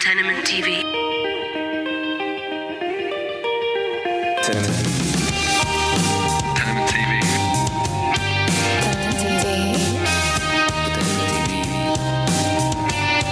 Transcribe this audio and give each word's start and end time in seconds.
Tenement 0.00 0.42
TV. 0.46 0.80
Tenement. 4.42 4.76
Tenement 6.56 6.88
TV. 6.88 7.20
Tenement 8.96 9.18
TV. 9.20 9.44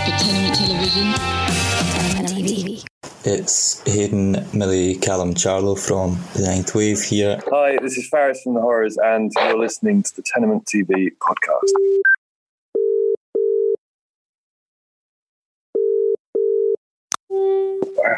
The 0.05 0.13
Tenement 0.19 0.55
Television. 0.55 1.09
Tenement 1.95 2.29
TV. 2.29 2.85
It's 3.25 3.83
Hayden, 3.91 4.47
Millie, 4.53 4.97
Callum, 4.97 5.33
Charlo 5.33 5.75
from 5.79 6.19
the 6.35 6.43
Ninth 6.47 6.75
Wave 6.75 7.01
here. 7.01 7.41
Hi, 7.51 7.79
this 7.81 7.97
is 7.97 8.07
Faris 8.11 8.43
from 8.43 8.53
the 8.53 8.61
Horrors, 8.61 8.99
and 8.99 9.33
you're 9.41 9.59
listening 9.59 10.03
to 10.03 10.17
the 10.17 10.23
Tenement 10.23 10.67
TV 10.67 11.13
podcast. 11.19 11.73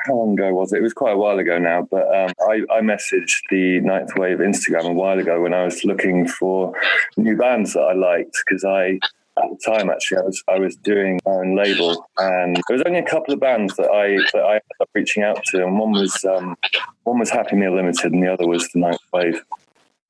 How 0.07 0.15
long 0.15 0.35
ago 0.35 0.53
was 0.53 0.73
it? 0.73 0.79
It 0.79 0.83
was 0.83 0.93
quite 0.93 1.13
a 1.13 1.17
while 1.17 1.39
ago 1.39 1.59
now, 1.59 1.87
but 1.91 2.07
um, 2.15 2.33
I, 2.49 2.63
I 2.73 2.81
messaged 2.81 3.41
the 3.51 3.81
Ninth 3.81 4.17
Wave 4.17 4.39
Instagram 4.39 4.89
a 4.89 4.93
while 4.93 5.19
ago 5.19 5.41
when 5.41 5.55
I 5.55 5.65
was 5.65 5.85
looking 5.85 6.27
for 6.27 6.75
new 7.17 7.37
bands 7.37 7.75
that 7.75 7.81
I 7.81 7.95
liked 7.95 8.37
because 8.47 8.65
I 8.65 8.99
at 9.39 9.51
the 9.51 9.59
time 9.65 9.91
actually 9.91 10.19
I 10.19 10.23
was 10.23 10.43
I 10.49 10.59
was 10.59 10.77
doing 10.77 11.21
my 11.25 11.33
own 11.33 11.57
label 11.57 12.07
and 12.19 12.57
there 12.57 12.77
was 12.77 12.83
only 12.87 12.99
a 12.99 13.05
couple 13.05 13.33
of 13.33 13.41
bands 13.41 13.77
that 13.77 13.91
I 13.91 14.17
that 14.33 14.45
I 14.45 14.55
ended 14.55 14.81
up 14.81 14.89
reaching 14.95 15.23
out 15.23 15.43
to 15.47 15.65
and 15.65 15.79
one 15.79 15.93
was 15.93 16.25
um, 16.25 16.57
one 17.05 17.19
was 17.19 17.31
Happy 17.31 17.57
Meal 17.57 17.75
Limited 17.75 18.13
and 18.13 18.23
the 18.23 18.33
other 18.33 18.47
was 18.47 18.69
the 18.71 18.81
Ninth 18.81 18.99
Wave 19.13 19.43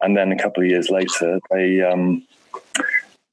and 0.00 0.16
then 0.16 0.32
a 0.32 0.38
couple 0.38 0.62
of 0.62 0.68
years 0.68 0.90
later 0.90 1.38
they 1.50 1.82
um, 1.82 2.26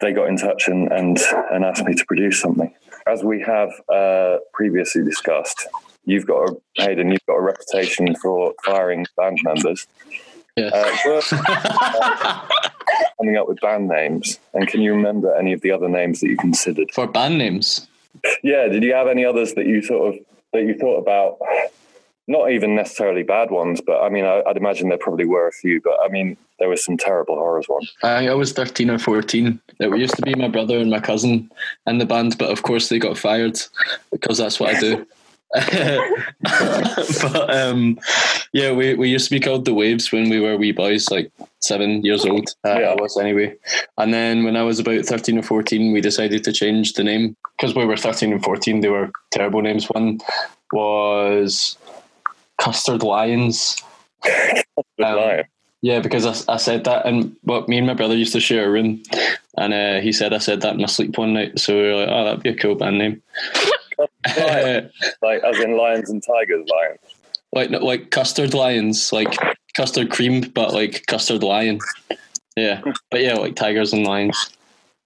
they 0.01 0.13
got 0.13 0.27
in 0.27 0.37
touch 0.37 0.67
and, 0.67 0.91
and 0.91 1.17
and 1.51 1.65
asked 1.65 1.85
me 1.85 1.95
to 1.95 2.05
produce 2.05 2.39
something 2.39 2.73
as 3.07 3.23
we 3.23 3.41
have 3.41 3.69
uh, 3.89 4.37
previously 4.53 5.03
discussed 5.03 5.67
you've 6.07 6.25
got 6.25 6.49
a 6.49 6.57
Hayden 6.81 7.11
you've 7.11 7.25
got 7.27 7.35
a 7.35 7.41
reputation 7.41 8.15
for 8.15 8.53
firing 8.65 9.05
band 9.15 9.37
members 9.43 9.85
Yeah. 10.55 10.71
uh, 10.73 10.97
worth 11.05 11.29
coming 13.17 13.37
up 13.37 13.47
with 13.47 13.59
band 13.61 13.87
names 13.87 14.39
and 14.53 14.67
can 14.67 14.81
you 14.81 14.93
remember 14.93 15.35
any 15.35 15.53
of 15.53 15.61
the 15.61 15.71
other 15.71 15.89
names 15.89 16.19
that 16.21 16.29
you 16.29 16.37
considered 16.37 16.89
For 16.93 17.05
band 17.07 17.37
names, 17.37 17.87
yeah 18.43 18.67
did 18.67 18.83
you 18.83 18.93
have 18.93 19.07
any 19.07 19.23
others 19.25 19.53
that 19.53 19.67
you 19.67 19.81
sort 19.81 20.15
of 20.15 20.19
that 20.53 20.63
you 20.63 20.75
thought 20.77 20.97
about 20.97 21.37
not 22.29 22.51
even 22.51 22.75
necessarily 22.75 23.23
bad 23.23 23.51
ones 23.51 23.81
but 23.85 24.01
i 24.01 24.09
mean 24.09 24.25
I, 24.25 24.41
i'd 24.47 24.57
imagine 24.57 24.89
there 24.89 24.97
probably 24.97 25.25
were 25.25 25.47
a 25.47 25.51
few 25.51 25.79
but 25.81 25.97
i 26.03 26.07
mean 26.09 26.37
there 26.59 26.69
was 26.69 26.83
some 26.83 26.97
terrible 26.97 27.35
horrors 27.35 27.67
ones 27.69 27.93
I, 28.03 28.27
I 28.29 28.33
was 28.33 28.51
13 28.51 28.89
or 28.89 28.97
14. 28.97 29.59
It 29.79 29.97
used 29.99 30.15
to 30.15 30.23
be 30.23 30.33
my 30.33 30.47
brother 30.47 30.79
and 30.79 30.89
my 30.89 30.99
cousin 30.99 31.51
in 31.85 31.99
the 31.99 32.05
band, 32.07 32.35
but 32.39 32.49
of 32.49 32.63
course 32.63 32.89
they 32.89 32.97
got 32.97 33.15
fired 33.15 33.59
because 34.11 34.39
that's 34.39 34.59
what 34.59 34.73
I 34.75 34.79
do. 34.79 35.05
but 36.43 37.55
um, 37.55 37.99
yeah, 38.53 38.71
we, 38.73 38.93
we 38.95 39.09
used 39.09 39.29
to 39.29 39.35
be 39.35 39.39
called 39.39 39.65
the 39.65 39.73
Waves 39.73 40.11
when 40.11 40.29
we 40.29 40.39
were 40.39 40.57
wee 40.57 40.71
boys, 40.71 41.09
like 41.09 41.31
seven 41.61 42.03
years 42.03 42.25
old. 42.25 42.49
Uh, 42.65 42.79
Yeah. 42.79 42.89
I 42.89 42.95
was 42.95 43.17
anyway. 43.17 43.55
And 43.97 44.13
then 44.13 44.43
when 44.43 44.55
I 44.57 44.63
was 44.63 44.79
about 44.79 45.05
13 45.05 45.37
or 45.39 45.43
14, 45.43 45.93
we 45.93 46.01
decided 46.01 46.43
to 46.43 46.51
change 46.51 46.93
the 46.93 47.03
name 47.03 47.35
because 47.57 47.75
we 47.75 47.85
were 47.85 47.97
13 47.97 48.33
and 48.33 48.43
14. 48.43 48.81
They 48.81 48.89
were 48.89 49.09
terrible 49.31 49.61
names. 49.61 49.85
One 49.85 50.19
was 50.71 51.77
Custard 52.57 53.03
Lions. 53.03 53.77
Um. 55.03 55.43
Yeah, 55.81 55.99
because 55.99 56.25
I, 56.25 56.53
I 56.53 56.57
said 56.57 56.85
that, 56.85 57.05
and 57.05 57.35
what 57.43 57.69
me 57.69 57.77
and 57.77 57.85
my 57.85 57.93
brother 57.93 58.15
used 58.15 58.33
to 58.33 58.39
share 58.39 58.65
a 58.67 58.71
room, 58.71 59.01
and 59.57 59.73
uh, 59.73 60.01
he 60.01 60.11
said 60.11 60.33
I 60.33 60.39
said 60.39 60.61
that 60.61 60.73
in 60.73 60.81
my 60.81 60.87
sleep 60.87 61.17
one 61.19 61.33
night. 61.33 61.59
So 61.59 61.75
we 61.75 61.83
were 61.83 61.95
like, 61.95 62.09
"Oh, 62.11 62.23
that'd 62.25 62.41
be 62.43 62.49
a 62.49 62.55
cool 62.55 62.73
band 62.75 62.97
name." 62.97 63.21
Lions, 64.35 64.91
like 65.21 65.43
as 65.43 65.59
in 65.59 65.77
lions 65.77 66.09
and 66.09 66.23
tigers 66.23 66.65
lions 66.67 66.99
like 67.53 67.69
no, 67.69 67.79
like 67.79 68.11
custard 68.11 68.53
lions, 68.53 69.11
like 69.11 69.35
custard 69.75 70.09
cream, 70.09 70.41
but 70.41 70.73
like 70.73 71.05
custard 71.07 71.43
lion. 71.43 71.79
Yeah, 72.55 72.81
but 73.11 73.21
yeah, 73.21 73.35
like 73.35 73.55
tigers 73.55 73.93
and 73.93 74.05
lions. 74.05 74.49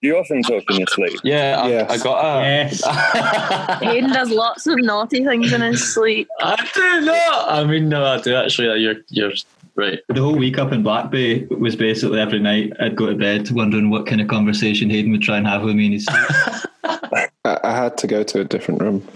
do 0.02 0.08
you 0.08 0.18
often 0.18 0.42
talk 0.42 0.64
in 0.70 0.78
your 0.78 0.88
sleep 0.88 1.20
Yeah, 1.24 1.62
I, 1.62 1.70
Yes. 1.70 1.92
I 1.92 2.04
got 2.04 2.24
a. 2.24 2.42
Yes. 2.44 3.80
Hayden 3.82 4.12
does 4.12 4.30
lots 4.30 4.68
of 4.68 4.78
naughty 4.80 5.24
things 5.24 5.52
in 5.52 5.62
his 5.62 5.94
sleep. 5.94 6.28
I 6.42 6.56
do 6.74 7.02
not. 7.02 7.50
I 7.50 7.64
mean, 7.66 7.90
no, 7.90 8.06
I 8.06 8.22
do 8.22 8.36
actually. 8.36 8.82
You're 8.82 8.98
you're 9.10 9.34
right. 9.82 10.00
The 10.08 10.22
whole 10.22 10.36
week 10.36 10.58
up 10.58 10.72
in 10.72 10.84
Black 10.84 11.10
Bay 11.10 11.46
was 11.46 11.76
basically 11.76 12.20
every 12.20 12.40
night 12.40 12.72
I'd 12.80 12.96
go 12.96 13.08
to 13.08 13.16
bed 13.16 13.50
wondering 13.52 13.90
what 13.90 14.06
kind 14.06 14.22
of 14.22 14.28
conversation 14.28 14.90
Hayden 14.90 15.12
would 15.12 15.22
try 15.22 15.38
and 15.38 15.48
have 15.48 15.64
with 15.64 15.76
me 15.76 15.88
in 15.88 15.92
his. 15.94 16.08
I, 16.84 17.28
I 17.44 17.76
had 17.76 17.98
to 18.00 18.08
go 18.08 18.24
to 18.24 18.42
a 18.42 18.44
different 18.44 18.82
room. 18.82 19.08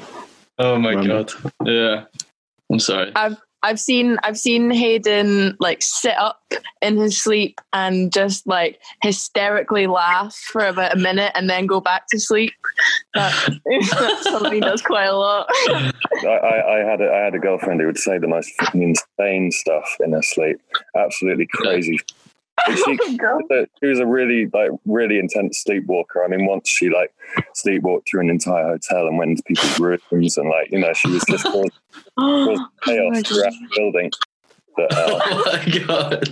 Oh 0.58 0.78
my 0.80 0.96
god. 0.96 1.32
Yeah. 1.64 2.06
I'm 2.72 2.80
sorry. 2.80 3.12
I've 3.16 3.38
I've 3.64 3.80
seen 3.80 4.18
I've 4.24 4.38
seen 4.38 4.70
Hayden 4.72 5.58
like 5.60 5.82
sit 5.82 6.18
up 6.18 6.42
in 6.82 6.98
his 6.98 7.22
sleep 7.22 7.60
and 7.74 8.14
just 8.14 8.46
like 8.46 8.80
hysterically 9.02 9.88
laugh 9.88 10.36
for 10.36 10.66
about 10.66 10.94
a 10.94 11.00
minute 11.00 11.32
and 11.36 11.50
then 11.50 11.66
go 11.66 11.82
back 11.82 12.04
to 12.12 12.20
sleep. 12.20 12.54
That, 13.16 13.34
that's 13.92 14.24
something 14.24 14.54
he 14.54 14.60
does 14.60 14.82
quite 14.82 15.08
a 15.08 15.16
lot. 15.16 15.48
I, 15.70 16.28
I, 16.28 16.76
I 16.76 16.90
had 16.90 17.02
a, 17.02 17.12
I 17.12 17.18
had 17.18 17.36
a 17.36 17.40
girlfriend 17.40 17.80
who 17.82 17.88
would 17.88 17.98
say 17.98 18.20
the 18.20 18.28
most 18.28 18.52
insane 18.74 19.52
stuff 19.52 19.98
in 20.00 20.14
her 20.14 20.22
sleep 20.22 20.62
absolutely 20.96 21.48
crazy 21.52 22.00
But 22.00 22.25
she, 22.76 22.98
she 22.98 23.86
was 23.86 24.00
a 24.00 24.06
really 24.06 24.48
like 24.54 24.72
really 24.86 25.20
intense 25.20 25.62
sleepwalker. 25.62 26.24
I 26.24 26.28
mean, 26.28 26.46
once 26.46 26.70
she 26.70 26.90
like 26.90 27.14
sleepwalked 27.56 28.08
through 28.10 28.22
an 28.22 28.30
entire 28.30 28.68
hotel 28.68 29.08
and 29.08 29.18
went 29.18 29.32
into 29.32 29.44
people's 29.44 29.80
rooms 29.80 30.38
and 30.38 30.50
like 30.50 30.72
you 30.72 30.80
know 30.80 30.94
she 30.94 31.10
was 31.10 31.24
just 31.30 31.44
causing 31.44 31.72
causing 32.20 32.58
Oh 32.58 32.68
chaos 32.84 33.14
my 33.14 33.22
throughout 33.22 33.54
the 33.54 33.70
building. 33.76 34.12
But 34.76 34.94
uh, 34.94 35.20
oh 35.26 35.44
my 35.46 35.66
god. 35.88 36.28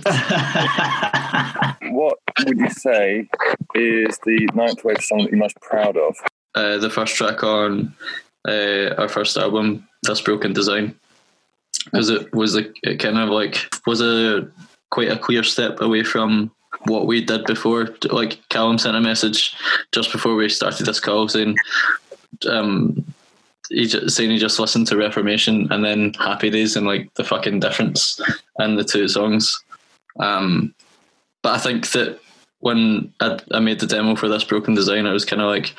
what 1.92 2.18
would 2.46 2.58
you 2.58 2.70
say 2.70 3.28
is 3.74 4.18
the 4.24 4.48
Ninth 4.54 4.84
Wave 4.84 5.02
song 5.02 5.22
that 5.22 5.30
you're 5.30 5.38
most 5.38 5.60
proud 5.60 5.96
of? 5.96 6.16
uh, 6.54 6.78
the 6.78 6.90
first 6.90 7.16
track 7.16 7.42
on 7.42 7.94
uh, 8.48 8.94
our 8.98 9.08
first 9.08 9.36
album, 9.36 9.86
This 10.02 10.20
Broken 10.20 10.52
Design, 10.52 10.94
because 11.84 12.10
it 12.10 12.32
was 12.34 12.54
like 12.54 12.74
it 12.82 12.98
kind 12.98 13.18
of 13.18 13.28
like 13.30 13.58
was 13.86 14.00
a 14.00 14.48
quite 14.94 15.10
a 15.10 15.18
clear 15.18 15.42
step 15.42 15.80
away 15.80 16.04
from 16.04 16.52
what 16.86 17.08
we 17.08 17.24
did 17.24 17.44
before. 17.46 17.88
Like 18.10 18.38
Callum 18.48 18.78
sent 18.78 18.96
a 18.96 19.00
message 19.00 19.52
just 19.90 20.12
before 20.12 20.36
we 20.36 20.48
started 20.48 20.86
this 20.86 21.00
call 21.00 21.28
saying, 21.28 21.56
um, 22.48 23.04
he 23.70 23.86
just, 23.86 24.14
saying 24.14 24.30
he 24.30 24.38
just 24.38 24.60
listened 24.60 24.86
to 24.86 24.96
Reformation 24.96 25.66
and 25.72 25.84
then 25.84 26.14
Happy 26.14 26.48
Days 26.48 26.76
and 26.76 26.86
like 26.86 27.12
the 27.14 27.24
fucking 27.24 27.58
difference 27.58 28.20
in 28.60 28.76
the 28.76 28.84
two 28.84 29.08
songs. 29.08 29.60
Um, 30.20 30.72
but 31.42 31.56
I 31.56 31.58
think 31.58 31.90
that 31.90 32.20
when 32.60 33.12
I, 33.18 33.40
I 33.50 33.58
made 33.58 33.80
the 33.80 33.86
demo 33.86 34.14
for 34.14 34.28
this 34.28 34.44
broken 34.44 34.74
design, 34.74 35.06
I 35.06 35.12
was 35.12 35.24
kind 35.24 35.42
of 35.42 35.48
like, 35.48 35.74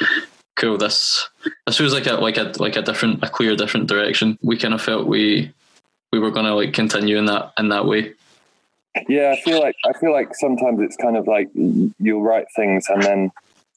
cool. 0.58 0.78
This 0.78 1.30
this 1.68 1.80
was 1.80 1.94
like 1.94 2.08
a 2.08 2.16
like 2.16 2.38
a 2.38 2.52
like 2.59 2.75
a 2.75 2.81
different, 2.81 3.24
a 3.24 3.30
clear 3.30 3.56
different 3.56 3.88
direction. 3.88 4.38
We 4.42 4.58
kind 4.58 4.74
of 4.74 4.81
felt 4.81 5.08
we 5.08 5.54
we 6.12 6.20
were 6.20 6.31
gonna 6.31 6.54
like 6.54 6.74
continue 6.74 7.18
in 7.18 7.25
that 7.28 7.54
in 7.58 7.70
that 7.70 7.86
way. 7.86 8.14
Yeah, 9.07 9.35
I 9.38 9.41
feel 9.41 9.59
like 9.59 9.75
I 9.85 9.94
feel 9.94 10.11
like 10.11 10.35
sometimes 10.35 10.79
it's 10.81 10.95
kind 10.97 11.17
of 11.17 11.28
like 11.28 11.50
you'll 11.53 12.23
write 12.23 12.45
things 12.56 12.88
and 12.89 13.01
then 13.01 13.31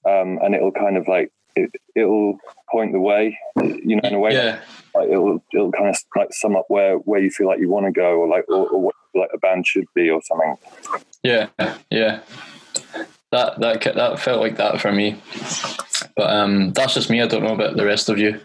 um, 0.05 0.39
and 0.43 0.55
it'll 0.55 0.73
kind 0.73 0.97
of 0.97 1.09
like 1.09 1.33
it, 1.57 1.71
it'll 1.95 2.39
point 2.71 2.93
the 2.93 3.01
way, 3.01 3.39
you 3.57 3.97
know, 3.97 4.09
in 4.09 4.15
a 4.15 4.19
way 4.19 4.33
Yeah, 4.33 4.61
like 4.95 5.09
it'll 5.09 5.43
it'll 5.53 5.73
kind 5.73 5.89
of 5.89 5.97
like 6.17 6.33
sum 6.33 6.57
up 6.57 6.67
where 6.69 6.97
where 6.99 7.21
you 7.21 7.31
feel 7.31 7.47
like 7.47 7.61
you 7.61 7.69
want 7.69 7.87
to 7.87 7.93
go 7.93 8.19
or 8.19 8.29
like 8.29 8.45
or, 8.49 8.69
or 8.69 8.81
what 8.81 8.95
like 9.15 9.31
a 9.35 9.39
band 9.39 9.67
should 9.67 9.87
be 9.95 10.11
or 10.11 10.21
something. 10.23 10.57
yeah, 11.23 11.49
yeah. 11.91 12.21
That 13.31 13.61
that 13.61 13.83
that 13.95 14.21
felt 14.21 14.41
like 14.41 14.57
that 14.57 14.81
for 14.81 14.91
me. 14.91 15.21
But 16.17 16.31
um, 16.31 16.73
that's 16.73 16.95
just 16.95 17.11
me. 17.11 17.21
I 17.21 17.27
don't 17.27 17.45
know 17.45 17.55
about 17.55 17.77
the 17.77 17.85
rest 17.85 18.09
of 18.09 18.19
you. 18.19 18.41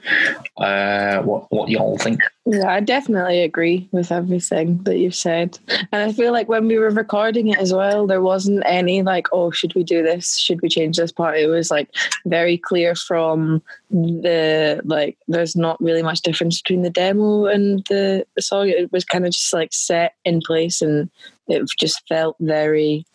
Uh, 0.58 1.22
what 1.22 1.50
what 1.52 1.70
y'all 1.70 1.98
think? 1.98 2.20
Yeah, 2.46 2.68
I 2.68 2.82
definitely 2.82 3.42
agree 3.42 3.88
with 3.94 4.12
everything 4.12 4.84
that 4.84 4.98
you've 4.98 5.16
said. 5.16 5.58
And 5.92 6.04
I 6.04 6.12
feel 6.12 6.34
like 6.34 6.50
when 6.50 6.68
we 6.68 6.78
were 6.78 6.90
recording 6.90 7.48
it 7.48 7.60
as 7.60 7.74
well, 7.74 8.06
there 8.06 8.22
wasn't 8.22 8.64
any 8.66 9.02
like, 9.02 9.28
oh, 9.32 9.50
should 9.52 9.74
we 9.76 9.84
do 9.84 10.04
this? 10.04 10.38
Should 10.38 10.62
we 10.62 10.68
change 10.68 10.98
this 10.98 11.14
part? 11.14 11.38
It 11.38 11.48
was 11.48 11.72
like 11.72 11.90
very 12.26 12.58
clear 12.58 12.96
from 12.96 13.64
the 13.90 14.82
like 14.84 15.18
there's 15.30 15.56
not 15.56 15.82
really 15.82 16.04
much 16.04 16.22
difference 16.22 16.62
between 16.62 16.82
the 16.82 16.90
demo 16.90 17.46
and 17.46 17.86
the, 17.88 18.26
the 18.36 18.42
song. 18.42 18.68
It 18.68 18.92
was 18.92 19.06
kind 19.06 19.26
of 19.26 19.32
just 19.32 19.54
like 19.54 19.72
set 19.72 20.16
in 20.26 20.42
place 20.42 20.82
and 20.82 21.10
it 21.48 21.64
just 21.80 22.06
felt 22.10 22.36
very 22.42 23.06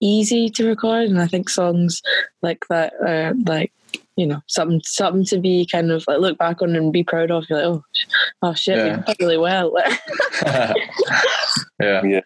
easy 0.00 0.48
to 0.50 0.66
record. 0.66 1.08
And 1.08 1.20
I 1.20 1.26
think 1.26 1.48
songs 1.48 2.02
like 2.42 2.64
that 2.68 2.92
are 3.06 3.34
like 3.46 3.72
you 4.16 4.26
know 4.26 4.40
something 4.46 4.80
something 4.84 5.24
to 5.26 5.38
be 5.38 5.66
kind 5.70 5.90
of 5.90 6.04
like 6.06 6.18
look 6.18 6.38
back 6.38 6.62
on 6.62 6.74
and 6.76 6.92
be 6.92 7.04
proud 7.04 7.30
of. 7.30 7.44
You're 7.48 7.58
like, 7.58 7.68
oh, 7.68 7.84
oh 8.42 8.54
shit, 8.54 8.78
Yeah. 8.78 8.96
we 8.98 9.02
did 9.02 9.16
really 9.20 9.38
well. 9.38 9.72
yeah, 11.80 12.20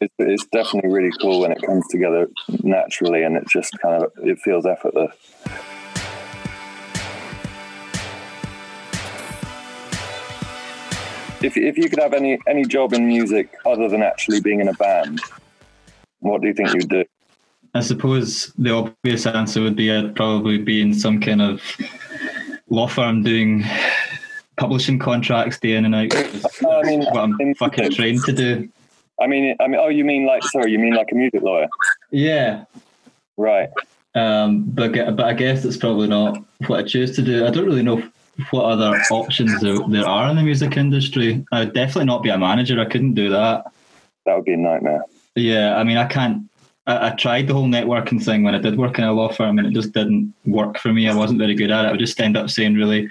It's, 0.00 0.14
it's 0.18 0.46
definitely 0.52 0.90
really 0.90 1.12
cool 1.20 1.40
when 1.40 1.52
it 1.52 1.62
comes 1.62 1.86
together 1.88 2.28
naturally 2.62 3.22
and 3.22 3.36
it 3.36 3.48
just 3.48 3.76
kind 3.80 4.02
of 4.04 4.12
it 4.22 4.38
feels 4.38 4.66
effortless. 4.66 5.12
if 11.44 11.56
if 11.56 11.76
you 11.76 11.88
could 11.88 12.00
have 12.00 12.14
any 12.14 12.38
any 12.48 12.64
job 12.64 12.92
in 12.92 13.06
music 13.06 13.54
other 13.66 13.88
than 13.88 14.02
actually 14.02 14.40
being 14.40 14.60
in 14.60 14.68
a 14.68 14.72
band, 14.74 15.20
what 16.20 16.40
do 16.40 16.48
you 16.48 16.54
think 16.54 16.72
you'd 16.72 16.88
do? 16.88 17.04
I 17.74 17.80
suppose 17.80 18.52
the 18.56 18.70
obvious 18.72 19.26
answer 19.26 19.60
would 19.62 19.76
be 19.76 19.90
I'd 19.90 20.14
probably 20.14 20.58
be 20.58 20.80
in 20.80 20.94
some 20.94 21.20
kind 21.20 21.42
of 21.42 21.60
law 22.68 22.86
firm 22.86 23.22
doing 23.22 23.64
publishing 24.56 24.98
contracts 24.98 25.58
day 25.58 25.74
in 25.74 25.84
and 25.84 25.94
out. 25.94 26.14
I 26.14 26.82
mean, 26.82 27.00
what 27.04 27.16
I'm 27.16 27.36
in- 27.40 27.54
fucking 27.56 27.90
trained 27.92 28.22
to 28.24 28.32
do. 28.32 28.68
I 29.20 29.26
mean, 29.26 29.56
I 29.60 29.68
mean, 29.68 29.80
oh, 29.80 29.88
you 29.88 30.04
mean 30.04 30.26
like 30.26 30.42
sorry, 30.44 30.72
you 30.72 30.78
mean 30.78 30.94
like 30.94 31.08
a 31.12 31.14
music 31.14 31.42
lawyer, 31.42 31.68
Yeah. 32.10 32.64
right? 33.36 33.68
Um, 34.16 34.62
but 34.64 34.92
but 35.16 35.20
I 35.26 35.32
guess 35.34 35.64
it's 35.64 35.76
probably 35.76 36.06
not 36.08 36.38
what 36.68 36.78
I 36.80 36.82
choose 36.84 37.14
to 37.16 37.22
do. 37.22 37.46
I 37.46 37.50
don't 37.50 37.66
really 37.66 37.82
know 37.82 38.02
what 38.50 38.64
other 38.64 39.00
options 39.10 39.60
there, 39.60 39.78
there 39.88 40.06
are 40.06 40.28
in 40.30 40.36
the 40.36 40.42
music 40.42 40.76
industry. 40.76 41.44
I 41.52 41.60
would 41.60 41.74
definitely 41.74 42.06
not 42.06 42.22
be 42.22 42.30
a 42.30 42.38
manager. 42.38 42.80
I 42.80 42.84
couldn't 42.86 43.14
do 43.14 43.30
that. 43.30 43.64
That 44.26 44.36
would 44.36 44.44
be 44.44 44.54
a 44.54 44.56
nightmare. 44.56 45.02
Yeah, 45.36 45.76
I 45.76 45.84
mean, 45.84 45.96
I 45.96 46.06
can't. 46.06 46.48
I, 46.86 47.08
I 47.08 47.10
tried 47.10 47.48
the 47.48 47.54
whole 47.54 47.66
networking 47.66 48.22
thing 48.22 48.42
when 48.42 48.54
I 48.54 48.58
did 48.58 48.78
work 48.78 48.98
in 48.98 49.04
a 49.04 49.12
law 49.12 49.32
firm, 49.32 49.58
and 49.58 49.66
it 49.66 49.72
just 49.72 49.92
didn't 49.92 50.32
work 50.46 50.78
for 50.78 50.92
me. 50.92 51.08
I 51.08 51.14
wasn't 51.14 51.38
very 51.38 51.54
good 51.54 51.70
at 51.70 51.84
it. 51.84 51.88
I 51.88 51.90
would 51.90 52.00
just 52.00 52.20
end 52.20 52.36
up 52.36 52.50
saying 52.50 52.74
really 52.74 53.08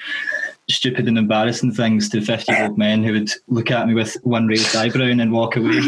stupid 0.69 1.07
and 1.07 1.17
embarrassing 1.17 1.73
things 1.73 2.09
to 2.09 2.21
fifty-year-old 2.21 2.77
men 2.77 3.03
who 3.03 3.13
would 3.13 3.31
look 3.47 3.71
at 3.71 3.87
me 3.87 3.93
with 3.93 4.15
one 4.23 4.47
raised 4.47 4.75
eyebrow 4.75 5.05
and 5.05 5.19
then 5.19 5.31
walk 5.31 5.55
away. 5.55 5.81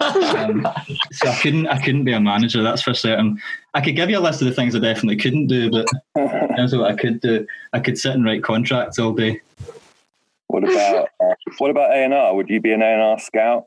um, 0.00 0.66
so 1.12 1.28
I 1.28 1.38
couldn't. 1.42 1.66
I 1.68 1.78
couldn't 1.78 2.04
be 2.04 2.12
a 2.12 2.20
manager. 2.20 2.62
That's 2.62 2.82
for 2.82 2.94
certain. 2.94 3.40
I 3.74 3.80
could 3.80 3.96
give 3.96 4.10
you 4.10 4.18
a 4.18 4.20
list 4.20 4.40
of 4.42 4.48
the 4.48 4.54
things 4.54 4.74
I 4.74 4.78
definitely 4.78 5.16
couldn't 5.16 5.46
do, 5.46 5.70
but 5.70 5.86
in 6.16 6.78
what 6.78 6.90
I 6.90 6.96
could 6.96 7.20
do, 7.20 7.46
I 7.72 7.80
could 7.80 7.98
sit 7.98 8.14
and 8.14 8.24
write 8.24 8.42
contracts 8.42 8.98
all 8.98 9.12
day. 9.12 9.40
What 10.46 10.64
about 10.64 11.08
uh, 11.20 11.34
what 11.58 11.70
about 11.70 11.90
A 11.92 12.04
and 12.04 12.14
R? 12.14 12.34
Would 12.34 12.48
you 12.48 12.60
be 12.60 12.72
an 12.72 12.82
A 12.82 12.86
and 12.86 13.02
R 13.02 13.18
scout? 13.18 13.66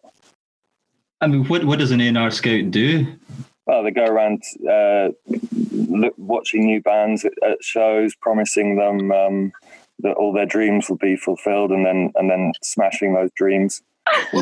I 1.24 1.28
mean, 1.28 1.46
what 1.46 1.64
what 1.64 1.80
does 1.80 1.92
an 1.92 2.02
A&R 2.02 2.32
scout 2.32 2.70
do? 2.70 3.08
Well, 3.66 3.82
they 3.82 3.92
go 3.92 4.04
around 4.04 4.44
uh, 4.70 5.10
look, 5.72 6.14
watching 6.18 6.66
new 6.66 6.82
bands 6.82 7.24
at, 7.24 7.32
at 7.48 7.64
shows, 7.64 8.14
promising 8.14 8.76
them 8.76 9.10
um, 9.14 9.54
that 10.00 10.16
all 10.16 10.34
their 10.34 10.46
dreams 10.46 10.90
will 10.90 10.98
be 10.98 11.16
fulfilled, 11.16 11.72
and 11.72 11.86
then 11.86 12.12
and 12.16 12.30
then 12.30 12.52
smashing 12.62 13.14
those 13.14 13.30
dreams. 13.36 13.82
that 14.34 14.42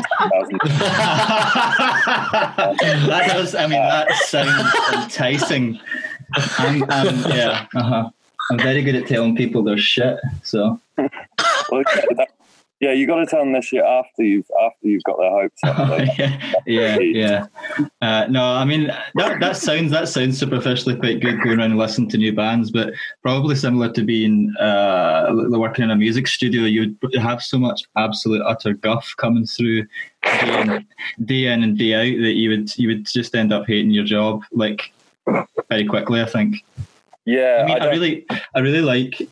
does. 3.28 3.54
I 3.54 3.66
mean, 3.68 3.78
that 3.78 4.12
sounds 4.26 4.74
enticing. 5.04 5.78
I'm, 6.58 6.82
I'm 6.90 7.16
yeah. 7.30 7.66
Uh-huh. 7.76 8.10
I'm 8.50 8.58
very 8.58 8.82
good 8.82 8.96
at 8.96 9.06
telling 9.06 9.36
people 9.36 9.62
they're 9.62 9.78
shit. 9.78 10.18
So 10.42 10.80
Well, 10.98 11.08
that- 12.16 12.28
yeah, 12.82 12.90
you 12.90 13.06
got 13.06 13.16
to 13.16 13.26
tell 13.26 13.38
them 13.38 13.52
this 13.52 13.66
shit 13.66 13.84
after 13.84 14.24
you've 14.24 14.50
after 14.60 14.88
you've 14.88 15.04
got 15.04 15.16
their 15.16 15.30
hopes 15.30 15.60
up. 15.62 16.00
yeah, 16.18 16.56
yeah, 16.66 16.98
yeah. 16.98 17.46
Uh, 18.02 18.26
no, 18.28 18.44
I 18.44 18.64
mean 18.64 18.88
that 19.14 19.38
that 19.38 19.56
sounds 19.56 19.92
that 19.92 20.08
sounds 20.08 20.36
superficially 20.36 20.96
quite 20.96 21.20
good 21.20 21.40
going 21.44 21.60
around 21.60 21.70
and 21.70 21.78
listening 21.78 22.08
to 22.10 22.18
new 22.18 22.32
bands, 22.32 22.72
but 22.72 22.92
probably 23.22 23.54
similar 23.54 23.92
to 23.92 24.02
being 24.02 24.52
uh, 24.58 25.30
working 25.50 25.84
in 25.84 25.92
a 25.92 25.96
music 25.96 26.26
studio. 26.26 26.62
You'd 26.64 26.98
have 27.20 27.40
so 27.40 27.56
much 27.56 27.82
absolute 27.96 28.42
utter 28.42 28.72
guff 28.72 29.14
coming 29.16 29.46
through 29.46 29.86
day 30.24 30.60
in, 30.60 30.86
day 31.24 31.44
in 31.46 31.62
and 31.62 31.78
day 31.78 31.94
out 31.94 32.20
that 32.20 32.34
you 32.34 32.50
would 32.50 32.76
you 32.76 32.88
would 32.88 33.06
just 33.06 33.36
end 33.36 33.52
up 33.52 33.64
hating 33.68 33.92
your 33.92 34.04
job 34.04 34.42
like 34.50 34.92
very 35.68 35.86
quickly. 35.86 36.20
I 36.20 36.26
think. 36.26 36.56
Yeah, 37.24 37.60
I 37.62 37.66
mean, 37.66 37.76
I, 37.76 37.78
don't- 37.78 37.90
really, 37.90 38.26
I 38.56 38.58
really 38.58 38.80
like 38.80 39.28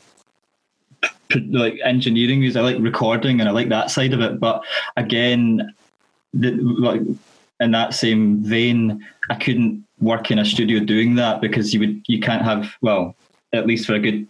like 1.49 1.79
engineering 1.83 2.39
music. 2.39 2.59
I 2.59 2.63
like 2.63 2.77
recording, 2.79 3.39
and 3.39 3.49
I 3.49 3.51
like 3.51 3.69
that 3.69 3.91
side 3.91 4.13
of 4.13 4.21
it. 4.21 4.39
But 4.39 4.63
again, 4.97 5.73
the, 6.33 6.51
like 6.51 7.01
in 7.59 7.71
that 7.71 7.93
same 7.93 8.43
vein, 8.43 9.05
I 9.29 9.35
couldn't 9.35 9.85
work 9.99 10.31
in 10.31 10.39
a 10.39 10.45
studio 10.45 10.83
doing 10.83 11.15
that 11.15 11.41
because 11.41 11.73
you 11.73 11.79
would 11.79 12.01
you 12.07 12.19
can't 12.19 12.43
have 12.43 12.73
well, 12.81 13.15
at 13.53 13.67
least 13.67 13.85
for 13.85 13.93
a 13.93 13.99
good 13.99 14.27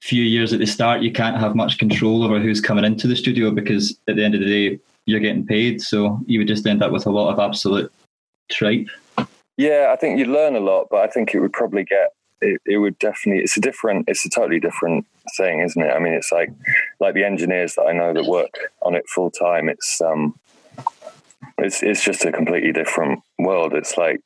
few 0.00 0.22
years 0.22 0.52
at 0.52 0.58
the 0.58 0.66
start, 0.66 1.02
you 1.02 1.12
can't 1.12 1.36
have 1.36 1.54
much 1.54 1.78
control 1.78 2.24
over 2.24 2.40
who's 2.40 2.60
coming 2.60 2.84
into 2.84 3.06
the 3.06 3.16
studio 3.16 3.50
because 3.50 3.96
at 4.08 4.16
the 4.16 4.24
end 4.24 4.34
of 4.34 4.40
the 4.40 4.46
day, 4.46 4.80
you're 5.06 5.20
getting 5.20 5.46
paid. 5.46 5.82
So 5.82 6.20
you 6.26 6.38
would 6.38 6.48
just 6.48 6.66
end 6.66 6.82
up 6.82 6.92
with 6.92 7.06
a 7.06 7.10
lot 7.10 7.32
of 7.32 7.38
absolute 7.38 7.92
tripe. 8.50 8.86
Yeah, 9.56 9.90
I 9.92 9.96
think 9.96 10.18
you'd 10.18 10.28
learn 10.28 10.56
a 10.56 10.60
lot, 10.60 10.88
but 10.90 11.00
I 11.00 11.06
think 11.08 11.34
it 11.34 11.40
would 11.40 11.52
probably 11.52 11.84
get 11.84 12.12
it, 12.40 12.60
it 12.66 12.78
would 12.78 12.98
definitely 12.98 13.42
it's 13.42 13.56
a 13.56 13.60
different 13.60 14.08
it's 14.08 14.24
a 14.24 14.30
totally 14.30 14.60
different 14.60 15.06
thing, 15.36 15.60
isn't 15.60 15.82
it? 15.82 15.90
I 15.90 15.98
mean 15.98 16.14
it's 16.14 16.32
like 16.32 16.50
like 16.98 17.14
the 17.14 17.24
engineers 17.24 17.74
that 17.74 17.84
I 17.84 17.92
know 17.92 18.12
that 18.12 18.24
work 18.24 18.72
on 18.82 18.94
it 18.94 19.08
full 19.08 19.30
time, 19.30 19.68
it's 19.68 20.00
um 20.00 20.38
it's 21.58 21.82
it's 21.82 22.04
just 22.04 22.24
a 22.24 22.32
completely 22.32 22.72
different 22.72 23.20
world. 23.38 23.74
It's 23.74 23.96
like 23.96 24.20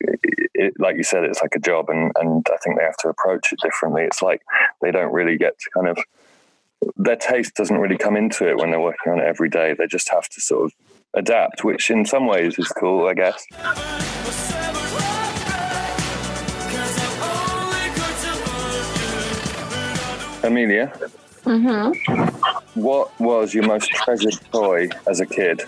it, 0.54 0.74
like 0.78 0.96
you 0.96 1.02
said, 1.02 1.24
it's 1.24 1.42
like 1.42 1.54
a 1.54 1.60
job 1.60 1.88
and, 1.88 2.12
and 2.16 2.46
I 2.52 2.56
think 2.58 2.78
they 2.78 2.84
have 2.84 2.96
to 2.98 3.08
approach 3.08 3.52
it 3.52 3.58
differently. 3.60 4.02
It's 4.02 4.22
like 4.22 4.42
they 4.80 4.90
don't 4.90 5.12
really 5.12 5.36
get 5.36 5.58
to 5.58 5.70
kind 5.70 5.88
of 5.88 5.98
their 6.96 7.16
taste 7.16 7.54
doesn't 7.54 7.78
really 7.78 7.96
come 7.96 8.16
into 8.16 8.48
it 8.48 8.58
when 8.58 8.70
they're 8.70 8.80
working 8.80 9.12
on 9.12 9.18
it 9.18 9.26
every 9.26 9.48
day. 9.48 9.74
They 9.74 9.86
just 9.86 10.10
have 10.10 10.28
to 10.28 10.40
sort 10.40 10.66
of 10.66 10.72
adapt, 11.14 11.64
which 11.64 11.90
in 11.90 12.04
some 12.04 12.26
ways 12.26 12.58
is 12.58 12.68
cool, 12.68 13.06
I 13.06 13.14
guess. 13.14 14.13
Amelia, 20.44 20.92
Mm-hmm. 21.44 22.80
what 22.80 23.18
was 23.20 23.52
your 23.52 23.66
most 23.66 23.90
treasured 23.90 24.38
toy 24.50 24.88
as 25.06 25.20
a 25.20 25.26
kid? 25.26 25.62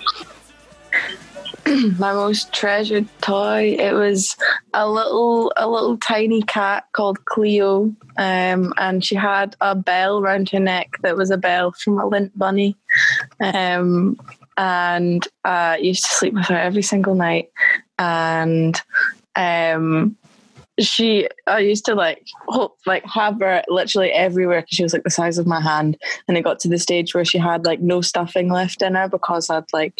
My 1.98 2.14
most 2.14 2.52
treasured 2.54 3.06
toy. 3.20 3.76
It 3.78 3.92
was 3.92 4.36
a 4.72 4.88
little, 4.88 5.52
a 5.56 5.68
little 5.68 5.98
tiny 5.98 6.40
cat 6.42 6.86
called 6.92 7.22
Cleo, 7.26 7.94
um, 8.16 8.72
and 8.78 9.04
she 9.04 9.16
had 9.16 9.54
a 9.60 9.74
bell 9.74 10.22
round 10.22 10.48
her 10.50 10.60
neck 10.60 10.92
that 11.02 11.16
was 11.16 11.30
a 11.30 11.36
bell 11.36 11.72
from 11.72 11.98
a 11.98 12.06
lint 12.06 12.38
bunny. 12.38 12.74
Um, 13.40 14.18
and 14.56 15.28
I 15.44 15.76
used 15.76 16.04
to 16.06 16.10
sleep 16.10 16.32
with 16.34 16.46
her 16.46 16.56
every 16.56 16.82
single 16.82 17.14
night, 17.14 17.50
and 17.98 18.80
um, 19.34 20.16
she 20.78 21.28
I 21.46 21.60
used 21.60 21.84
to 21.86 21.94
like 21.94 22.26
hold, 22.48 22.72
like 22.84 23.04
have 23.06 23.40
her 23.40 23.62
literally 23.68 24.10
everywhere 24.10 24.60
because 24.60 24.76
she 24.76 24.82
was 24.82 24.92
like 24.92 25.04
the 25.04 25.10
size 25.10 25.38
of 25.38 25.46
my 25.46 25.60
hand 25.60 25.96
and 26.28 26.36
it 26.36 26.42
got 26.42 26.58
to 26.60 26.68
the 26.68 26.78
stage 26.78 27.14
where 27.14 27.24
she 27.24 27.38
had 27.38 27.64
like 27.64 27.80
no 27.80 28.00
stuffing 28.00 28.50
left 28.50 28.82
in 28.82 28.94
her 28.94 29.08
because 29.08 29.48
I'd 29.48 29.64
like 29.72 29.94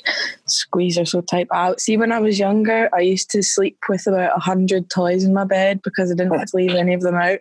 squeeze 0.46 0.98
her 0.98 1.04
so 1.04 1.22
tight 1.22 1.48
out. 1.52 1.80
See 1.80 1.96
when 1.96 2.12
I 2.12 2.20
was 2.20 2.38
younger 2.38 2.90
I 2.94 3.00
used 3.00 3.30
to 3.30 3.42
sleep 3.42 3.78
with 3.88 4.06
about 4.06 4.36
a 4.36 4.40
hundred 4.40 4.90
toys 4.90 5.24
in 5.24 5.32
my 5.32 5.44
bed 5.44 5.80
because 5.82 6.10
I 6.10 6.14
didn't 6.14 6.32
oh. 6.32 6.36
want 6.36 6.48
to 6.48 6.56
leave 6.56 6.74
any 6.74 6.94
of 6.94 7.00
them 7.00 7.14
out. 7.14 7.38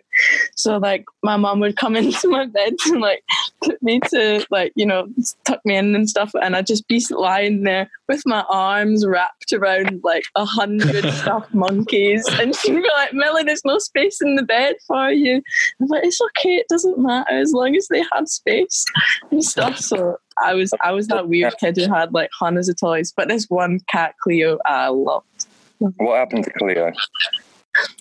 So 0.54 0.78
like 0.78 1.04
my 1.22 1.36
mom 1.36 1.60
would 1.60 1.76
come 1.76 1.96
into 1.96 2.28
my 2.28 2.46
bed 2.46 2.74
and 2.86 3.00
like 3.00 3.22
put 3.62 3.82
me 3.82 4.00
to 4.10 4.46
like, 4.50 4.72
you 4.74 4.86
know, 4.86 5.08
tuck 5.44 5.60
me 5.64 5.76
in 5.76 5.94
and 5.94 6.08
stuff 6.08 6.32
and 6.40 6.56
I'd 6.56 6.66
just 6.66 6.86
be 6.88 7.04
lying 7.10 7.62
there 7.62 7.90
with 8.08 8.22
my 8.26 8.44
arms 8.48 9.06
wrapped 9.06 9.52
around 9.52 10.00
like 10.04 10.24
a 10.34 10.44
hundred 10.44 11.10
stuffed 11.12 11.54
monkeys 11.54 12.26
and 12.40 12.54
she'd 12.54 12.74
be 12.74 12.88
like, 12.96 13.12
Millie, 13.12 13.44
there's 13.44 13.64
no 13.64 13.78
space 13.78 14.20
in 14.20 14.36
the 14.36 14.42
bed 14.42 14.76
for 14.86 15.10
you. 15.10 15.42
I'm 15.80 15.88
like, 15.88 16.04
it's 16.04 16.20
okay, 16.20 16.56
it 16.56 16.68
doesn't 16.68 16.98
matter 16.98 17.30
as 17.30 17.52
long 17.52 17.76
as 17.76 17.88
they 17.88 18.02
have 18.12 18.28
space 18.28 18.84
and 19.30 19.44
stuff. 19.44 19.78
So 19.78 20.18
I 20.42 20.54
was 20.54 20.72
I 20.82 20.92
was 20.92 21.08
that 21.08 21.28
weird 21.28 21.54
kid 21.58 21.76
who 21.76 21.92
had 21.92 22.12
like 22.12 22.30
hundreds 22.38 22.68
of 22.68 22.76
toys. 22.76 23.12
But 23.16 23.28
this 23.28 23.46
one 23.48 23.80
cat 23.90 24.14
Cleo 24.22 24.58
I 24.66 24.88
loved. 24.88 25.46
What 25.78 26.16
happened 26.16 26.44
to 26.44 26.50
Cleo? 26.52 26.92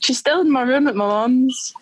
She's 0.02 0.18
still 0.18 0.42
in 0.42 0.52
my 0.52 0.62
room 0.62 0.88
at 0.88 0.96
my 0.96 1.06
mom's. 1.06 1.74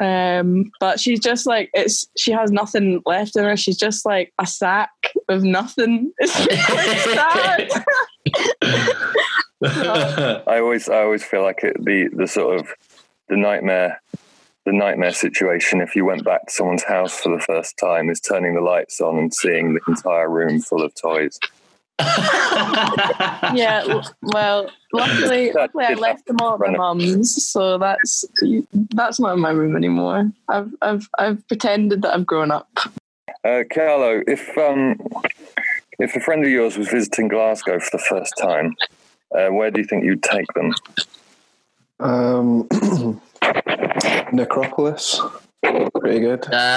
Um, 0.00 0.70
but 0.80 0.98
she's 0.98 1.20
just 1.20 1.46
like 1.46 1.70
it's 1.74 2.06
she 2.16 2.32
has 2.32 2.50
nothing 2.50 3.02
left 3.06 3.36
in 3.36 3.44
her. 3.44 3.56
She's 3.56 3.78
just 3.78 4.04
like 4.04 4.32
a 4.38 4.46
sack 4.46 4.90
with 5.28 5.44
nothing. 5.44 6.12
It's 6.20 7.04
sad. 7.14 7.68
I 10.48 10.58
always 10.58 10.88
I 10.88 11.02
always 11.02 11.24
feel 11.24 11.42
like 11.42 11.62
it, 11.62 11.76
the 11.84 12.08
the 12.12 12.26
sort 12.26 12.58
of 12.60 12.68
the 13.28 13.36
nightmare 13.36 14.00
the 14.64 14.72
nightmare 14.72 15.12
situation 15.12 15.80
if 15.80 15.96
you 15.96 16.04
went 16.04 16.24
back 16.24 16.46
to 16.46 16.52
someone's 16.52 16.84
house 16.84 17.18
for 17.18 17.34
the 17.34 17.42
first 17.42 17.76
time 17.78 18.10
is 18.10 18.20
turning 18.20 18.54
the 18.54 18.60
lights 18.60 19.00
on 19.00 19.18
and 19.18 19.34
seeing 19.34 19.74
the 19.74 19.80
entire 19.88 20.28
room 20.28 20.60
full 20.60 20.82
of 20.82 20.94
toys. 20.94 21.38
yeah, 23.54 24.02
well, 24.22 24.70
luckily, 24.92 25.52
luckily 25.52 25.84
I 25.84 25.94
left 25.94 26.26
them 26.26 26.36
all 26.40 26.54
at 26.54 26.60
my 26.60 26.76
mum's, 26.76 27.46
so 27.46 27.78
that's 27.78 28.24
that's 28.94 29.20
not 29.20 29.34
in 29.34 29.40
my 29.40 29.50
room 29.50 29.76
anymore. 29.76 30.30
I've 30.48 30.72
I've 30.82 31.08
I've 31.18 31.46
pretended 31.48 32.02
that 32.02 32.14
I've 32.14 32.26
grown 32.26 32.50
up. 32.50 32.68
Uh, 33.44 33.62
Carlo, 33.72 34.22
if 34.26 34.56
um 34.58 34.96
if 35.98 36.16
a 36.16 36.20
friend 36.20 36.44
of 36.44 36.50
yours 36.50 36.76
was 36.76 36.88
visiting 36.88 37.28
Glasgow 37.28 37.78
for 37.78 37.96
the 37.96 38.02
first 38.02 38.34
time, 38.40 38.74
uh, 39.36 39.48
where 39.48 39.70
do 39.70 39.80
you 39.80 39.86
think 39.86 40.04
you'd 40.04 40.22
take 40.22 40.46
them? 40.54 40.72
Um, 42.00 42.68
Necropolis. 44.32 45.20
Pretty 45.62 46.20
good. 46.20 46.52
Uh, 46.52 46.76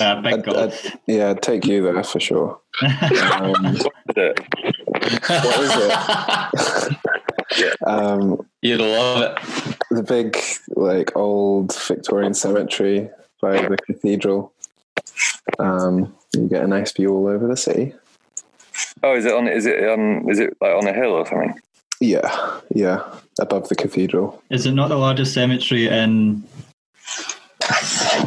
I'd. 0.00 0.48
I'd- 0.48 0.92
yeah, 1.06 1.30
I'd 1.30 1.42
take 1.42 1.64
you 1.66 1.82
there 1.82 2.02
for 2.02 2.18
sure. 2.20 2.58
Um, 3.40 3.78
What 4.16 4.38
is 4.38 5.76
it? 5.76 5.98
what 6.50 6.54
is 6.54 6.88
it? 7.60 7.76
um, 7.86 8.46
You'd 8.62 8.80
love 8.80 9.22
it. 9.22 9.38
the 9.90 10.02
big, 10.02 10.36
like, 10.70 11.16
old 11.16 11.74
Victorian 11.86 12.34
cemetery 12.34 13.10
by 13.40 13.66
the 13.68 13.76
cathedral. 13.76 14.52
Um, 15.58 16.14
you 16.34 16.48
get 16.48 16.64
a 16.64 16.66
nice 16.66 16.92
view 16.92 17.10
all 17.14 17.26
over 17.28 17.46
the 17.46 17.56
city. 17.56 17.94
Oh, 19.02 19.14
is 19.14 19.24
it 19.24 19.32
on? 19.34 19.46
Is 19.46 19.66
it 19.66 19.88
um? 19.88 20.28
Is 20.28 20.38
it 20.40 20.56
like 20.60 20.72
on 20.74 20.86
a 20.88 20.92
hill 20.92 21.12
or 21.12 21.26
something? 21.26 21.54
Yeah, 22.00 22.60
yeah, 22.74 23.04
above 23.38 23.68
the 23.68 23.76
cathedral. 23.76 24.42
Is 24.50 24.66
it 24.66 24.72
not 24.72 24.88
the 24.88 24.96
largest 24.96 25.32
cemetery 25.34 25.86
in 25.86 26.42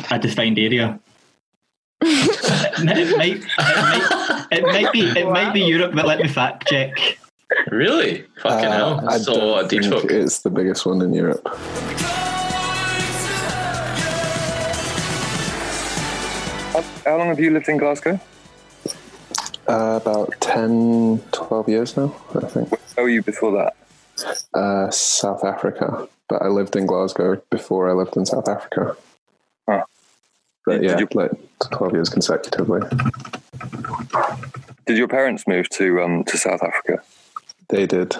a 0.09 0.19
defined 0.19 0.57
area? 0.57 0.99
It, 2.01 3.17
might, 3.17 3.37
it, 3.37 3.45
might, 3.57 4.47
it 4.51 4.63
might 4.63 4.91
be 4.93 5.01
it 5.01 5.27
might 5.29 5.53
be 5.53 5.61
Europe, 5.61 5.93
but 5.95 6.05
let 6.05 6.19
me 6.19 6.27
fact 6.27 6.67
check. 6.67 6.91
Really? 7.71 8.25
Fucking 8.41 8.65
Uh, 8.67 8.71
hell. 8.71 8.99
I 9.07 9.13
That's 9.17 9.27
a 9.27 9.31
lot 9.31 9.61
don't 9.61 9.69
deep 9.69 9.81
think 9.83 9.93
talk. 10.01 10.11
it's 10.11 10.39
the 10.39 10.49
biggest 10.49 10.85
one 10.85 11.01
in 11.01 11.13
Europe. 11.13 11.47
How, 16.73 16.81
how 17.05 17.17
long 17.17 17.27
have 17.27 17.39
you 17.39 17.51
lived 17.51 17.69
in 17.69 17.77
Glasgow? 17.77 18.19
Uh, 19.67 19.99
about 20.01 20.33
10, 20.41 21.19
12 21.31 21.69
years 21.69 21.97
now, 21.97 22.15
I 22.35 22.45
think. 22.47 22.69
How 22.95 23.03
were 23.03 23.09
you 23.09 23.21
before 23.23 23.51
that? 23.53 23.75
Uh, 24.53 24.89
South 24.91 25.43
Africa, 25.43 26.07
but 26.29 26.41
I 26.41 26.47
lived 26.47 26.75
in 26.75 26.85
Glasgow 26.85 27.41
before 27.49 27.89
I 27.89 27.93
lived 27.93 28.15
in 28.17 28.25
South 28.25 28.47
Africa. 28.47 28.95
But 30.67 30.83
yeah, 30.83 30.99
you- 30.99 31.07
like 31.13 31.31
12 31.71 31.93
years 31.93 32.09
consecutively. 32.09 32.81
Did 34.85 34.97
your 34.97 35.07
parents 35.07 35.47
move 35.47 35.69
to 35.69 36.01
um 36.01 36.23
to 36.25 36.37
South 36.37 36.61
Africa? 36.61 37.01
They 37.69 37.87
did. 37.87 38.15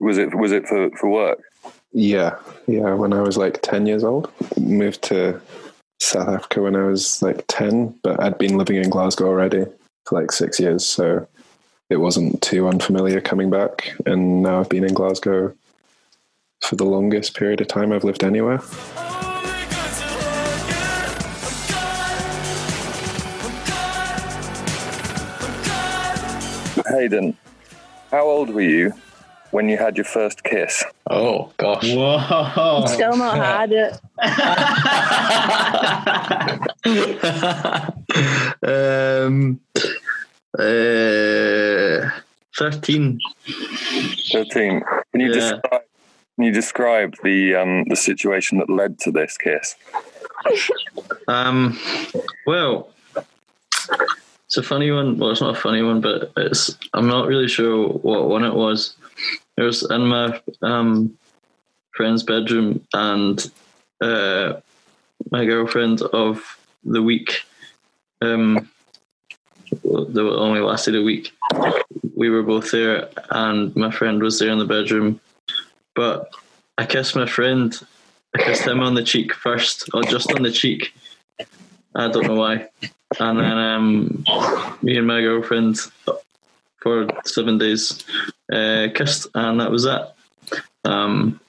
Was 0.00 0.18
it 0.18 0.34
was 0.34 0.52
it 0.52 0.66
for 0.66 0.90
for 0.98 1.08
work? 1.10 1.38
Yeah, 1.92 2.36
yeah. 2.66 2.94
When 2.94 3.12
I 3.12 3.20
was 3.20 3.36
like 3.36 3.60
10 3.62 3.86
years 3.86 4.04
old, 4.04 4.30
moved 4.58 5.02
to 5.04 5.40
South 6.00 6.28
Africa 6.28 6.62
when 6.62 6.76
I 6.76 6.84
was 6.84 7.22
like 7.22 7.44
10, 7.48 7.98
but 8.02 8.18
I'd 8.22 8.38
been 8.38 8.56
living 8.58 8.76
in 8.76 8.90
Glasgow 8.90 9.26
already 9.28 9.64
for 10.06 10.20
like 10.20 10.32
six 10.32 10.58
years, 10.60 10.84
so 10.84 11.26
it 11.88 11.96
wasn't 11.96 12.40
too 12.42 12.68
unfamiliar 12.68 13.20
coming 13.20 13.48
back. 13.50 13.94
And 14.06 14.42
now 14.42 14.60
I've 14.60 14.68
been 14.68 14.84
in 14.84 14.92
Glasgow 14.94 15.54
for 16.62 16.76
the 16.76 16.84
longest 16.84 17.34
period 17.36 17.60
of 17.60 17.68
time 17.68 17.92
I've 17.92 18.04
lived 18.04 18.24
anywhere. 18.24 18.60
Hayden, 26.96 27.36
how 28.10 28.24
old 28.24 28.48
were 28.50 28.62
you 28.62 28.92
when 29.50 29.68
you 29.68 29.76
had 29.76 29.96
your 29.98 30.04
first 30.06 30.42
kiss? 30.44 30.82
Oh, 31.10 31.52
gosh. 31.58 31.92
Whoa! 31.94 32.84
Still 32.86 33.16
not 33.18 33.36
had 33.36 33.72
it. 33.72 34.00
um, 38.62 39.60
uh, 40.58 42.10
13. 42.58 43.18
Thirteen. 44.32 44.82
Can 45.12 45.20
you 45.20 45.28
Yeah. 45.28 45.34
describe? 45.34 45.82
Can 46.36 46.44
you 46.44 46.52
describe 46.52 47.14
the 47.22 47.54
um 47.54 47.84
the 47.84 47.96
situation 47.96 48.58
that 48.58 48.70
led 48.70 48.98
to 49.00 49.10
this 49.10 49.36
kiss? 49.36 49.74
Um, 51.28 51.78
well, 52.46 52.88
it's 54.46 54.56
a 54.56 54.62
funny 54.62 54.90
one. 54.90 55.18
Well, 55.18 55.30
it's 55.30 55.40
not 55.40 55.56
a 55.56 55.60
funny 55.60 55.82
one, 55.82 56.00
but 56.00 56.32
it's. 56.36 56.76
I'm 56.94 57.08
not 57.08 57.26
really 57.26 57.48
sure 57.48 57.88
what 57.88 58.28
one 58.28 58.44
it 58.44 58.54
was. 58.54 58.96
It 59.56 59.62
was 59.62 59.88
in 59.90 60.06
my 60.06 60.40
um, 60.62 61.18
friend's 61.92 62.22
bedroom, 62.22 62.86
and 62.94 63.50
uh, 64.00 64.54
my 65.30 65.44
girlfriend 65.44 66.02
of 66.02 66.58
the 66.84 67.02
week. 67.02 67.42
Um, 68.22 68.70
that 69.82 70.36
only 70.38 70.60
lasted 70.60 70.94
a 70.94 71.02
week. 71.02 71.32
We 72.14 72.30
were 72.30 72.44
both 72.44 72.70
there, 72.70 73.08
and 73.30 73.74
my 73.74 73.90
friend 73.90 74.22
was 74.22 74.38
there 74.38 74.50
in 74.50 74.58
the 74.58 74.64
bedroom. 74.64 75.20
But 75.96 76.30
I 76.78 76.86
kissed 76.86 77.16
my 77.16 77.26
friend. 77.26 77.74
I 78.34 78.42
kissed 78.42 78.66
him 78.66 78.80
on 78.80 78.94
the 78.94 79.02
cheek 79.02 79.34
first, 79.34 79.90
or 79.92 80.04
just 80.04 80.32
on 80.32 80.42
the 80.42 80.52
cheek. 80.52 80.94
I 81.96 82.08
don't 82.08 82.26
know 82.26 82.36
why. 82.36 82.68
And 83.20 83.38
then 83.38 83.58
um, 83.58 84.24
me 84.82 84.96
and 84.96 85.06
my 85.06 85.20
girlfriend 85.20 85.78
for 86.80 87.08
seven 87.24 87.58
days 87.58 88.04
uh, 88.52 88.88
kissed, 88.94 89.28
and 89.34 89.60
that 89.60 89.70
was 89.70 89.84
that. 89.84 90.14
Um, 90.84 91.40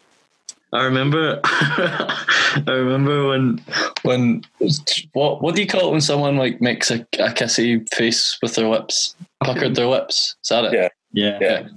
I 0.74 0.84
remember. 0.84 1.40
I 1.44 2.64
remember 2.68 3.28
when 3.28 3.62
when 4.04 4.44
what 5.14 5.42
what 5.42 5.56
do 5.56 5.62
you 5.62 5.68
call 5.68 5.90
it 5.90 5.92
when 5.92 6.02
someone 6.02 6.38
like 6.38 6.62
makes 6.62 6.92
a, 6.92 7.02
a 7.20 7.30
kissy 7.34 7.88
face 7.90 8.38
with 8.42 8.56
their 8.56 8.68
lips, 8.68 9.16
puckered 9.44 9.76
their 9.76 9.88
lips? 9.88 10.36
Is 10.44 10.50
that 10.50 10.66
it? 10.66 10.74
Yeah. 10.74 10.90
Yeah. 11.14 11.38
Yeah. 11.42 11.68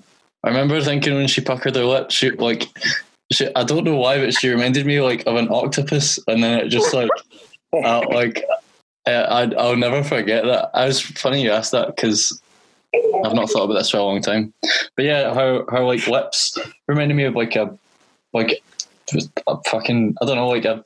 I 0.42 0.49
remember 0.49 0.80
thinking 0.80 1.14
when 1.14 1.28
she 1.28 1.40
puckered 1.40 1.76
her 1.76 1.84
lips, 1.84 2.14
she 2.14 2.30
like, 2.30 2.66
she, 3.30 3.49
I 3.54 3.62
don't 3.62 3.84
know 3.84 3.96
why, 3.96 4.18
but 4.18 4.34
she 4.34 4.49
reminded 4.49 4.87
me 4.87 5.00
like 5.00 5.26
of 5.26 5.37
an 5.37 5.49
octopus, 5.50 6.18
and 6.26 6.42
then 6.42 6.60
it 6.60 6.68
just 6.68 6.94
like, 6.94 7.10
uh, 7.84 8.02
like, 8.08 8.42
I, 9.14 9.43
I 9.43 9.55
I'll 9.55 9.76
never 9.76 10.02
forget 10.02 10.45
that. 10.45 10.71
I 10.75 10.87
was 10.87 11.00
funny 11.00 11.43
you 11.43 11.50
asked 11.50 11.73
that 11.73 11.95
because 11.95 12.40
I've 12.95 13.35
not 13.35 13.50
thought 13.50 13.64
about 13.64 13.75
this 13.75 13.90
for 13.90 13.99
a 13.99 14.02
long 14.02 14.21
time. 14.21 14.52
But 14.97 15.05
yeah, 15.05 15.35
her 15.35 15.64
her 15.69 15.81
like 15.81 16.07
lips 16.07 16.59
reminded 16.87 17.14
me 17.14 17.25
of 17.25 17.35
like 17.35 17.57
a 17.57 17.76
like 18.33 18.62
a 19.47 19.57
fucking 19.67 20.17
I 20.21 20.25
don't 20.25 20.37
know 20.37 20.49
like 20.49 20.64
a 20.64 20.85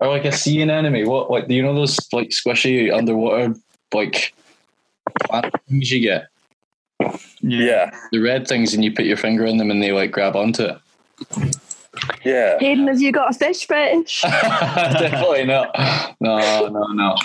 or 0.00 0.08
like 0.08 0.24
a 0.24 0.32
sea 0.32 0.62
anemone. 0.62 1.08
What 1.08 1.30
like 1.30 1.48
do 1.48 1.54
you 1.54 1.62
know 1.62 1.74
those 1.74 1.98
like 2.12 2.30
squishy 2.30 2.94
underwater 2.94 3.54
like 3.92 4.34
things 5.68 5.90
you 5.90 6.00
get? 6.00 6.28
Yeah, 7.40 7.90
the 8.12 8.20
red 8.20 8.46
things 8.46 8.74
and 8.74 8.84
you 8.84 8.92
put 8.92 9.04
your 9.04 9.16
finger 9.16 9.44
in 9.44 9.56
them 9.56 9.70
and 9.70 9.82
they 9.82 9.92
like 9.92 10.12
grab 10.12 10.36
onto 10.36 10.64
it. 10.64 10.78
Yeah. 12.24 12.58
Hayden, 12.58 12.88
have 12.88 13.00
you 13.00 13.12
got 13.12 13.34
a 13.34 13.38
fish 13.38 13.66
fetish? 13.66 14.22
Definitely 14.22 15.44
not. 15.44 15.74
No, 16.20 16.68
no, 16.68 16.86
no. 16.92 17.16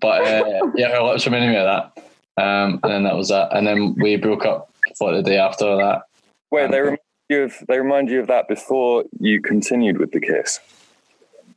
But 0.00 0.22
uh, 0.22 0.70
yeah, 0.74 0.90
her 0.90 1.02
lips 1.02 1.26
reminded 1.26 1.50
me 1.50 1.56
of 1.56 1.64
that. 1.64 2.42
Um, 2.42 2.80
and 2.82 2.92
then 2.92 3.02
that 3.04 3.16
was 3.16 3.28
that. 3.28 3.56
And 3.56 3.66
then 3.66 3.94
we 3.94 4.16
broke 4.16 4.44
up 4.44 4.70
for 4.98 5.14
the 5.14 5.22
day 5.22 5.38
after 5.38 5.76
that. 5.76 6.02
Wait, 6.50 6.70
they 6.70 6.80
remind 6.80 6.98
you 7.28 7.42
of 7.42 7.54
they 7.68 7.78
remind 7.78 8.10
you 8.10 8.20
of 8.20 8.26
that 8.26 8.48
before 8.48 9.04
you 9.18 9.40
continued 9.40 9.98
with 9.98 10.12
the 10.12 10.20
kiss. 10.20 10.60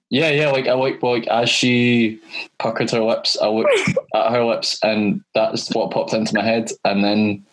Yeah, 0.10 0.30
yeah. 0.30 0.50
Like 0.50 0.68
I 0.68 0.74
like 0.74 1.02
like 1.04 1.28
as 1.28 1.50
she 1.50 2.20
puckered 2.58 2.92
her 2.92 3.02
lips, 3.02 3.38
I 3.42 3.48
looked 3.48 3.72
at 4.16 4.32
her 4.32 4.44
lips, 4.44 4.80
and 4.84 5.24
that's 5.36 5.74
what 5.74 5.92
popped 5.92 6.14
into 6.14 6.34
my 6.34 6.44
head. 6.44 6.72
And 6.86 7.04
then 7.04 7.46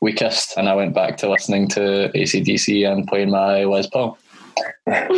we 0.00 0.12
kissed, 0.12 0.56
and 0.56 0.68
I 0.68 0.74
went 0.74 0.94
back 0.94 1.16
to 1.18 1.30
listening 1.30 1.68
to 1.68 2.10
AC/DC 2.16 2.90
and 2.90 3.06
playing 3.06 3.30
my 3.30 3.64
Les 3.64 3.86
Paul. 3.86 4.18
That's 4.86 5.10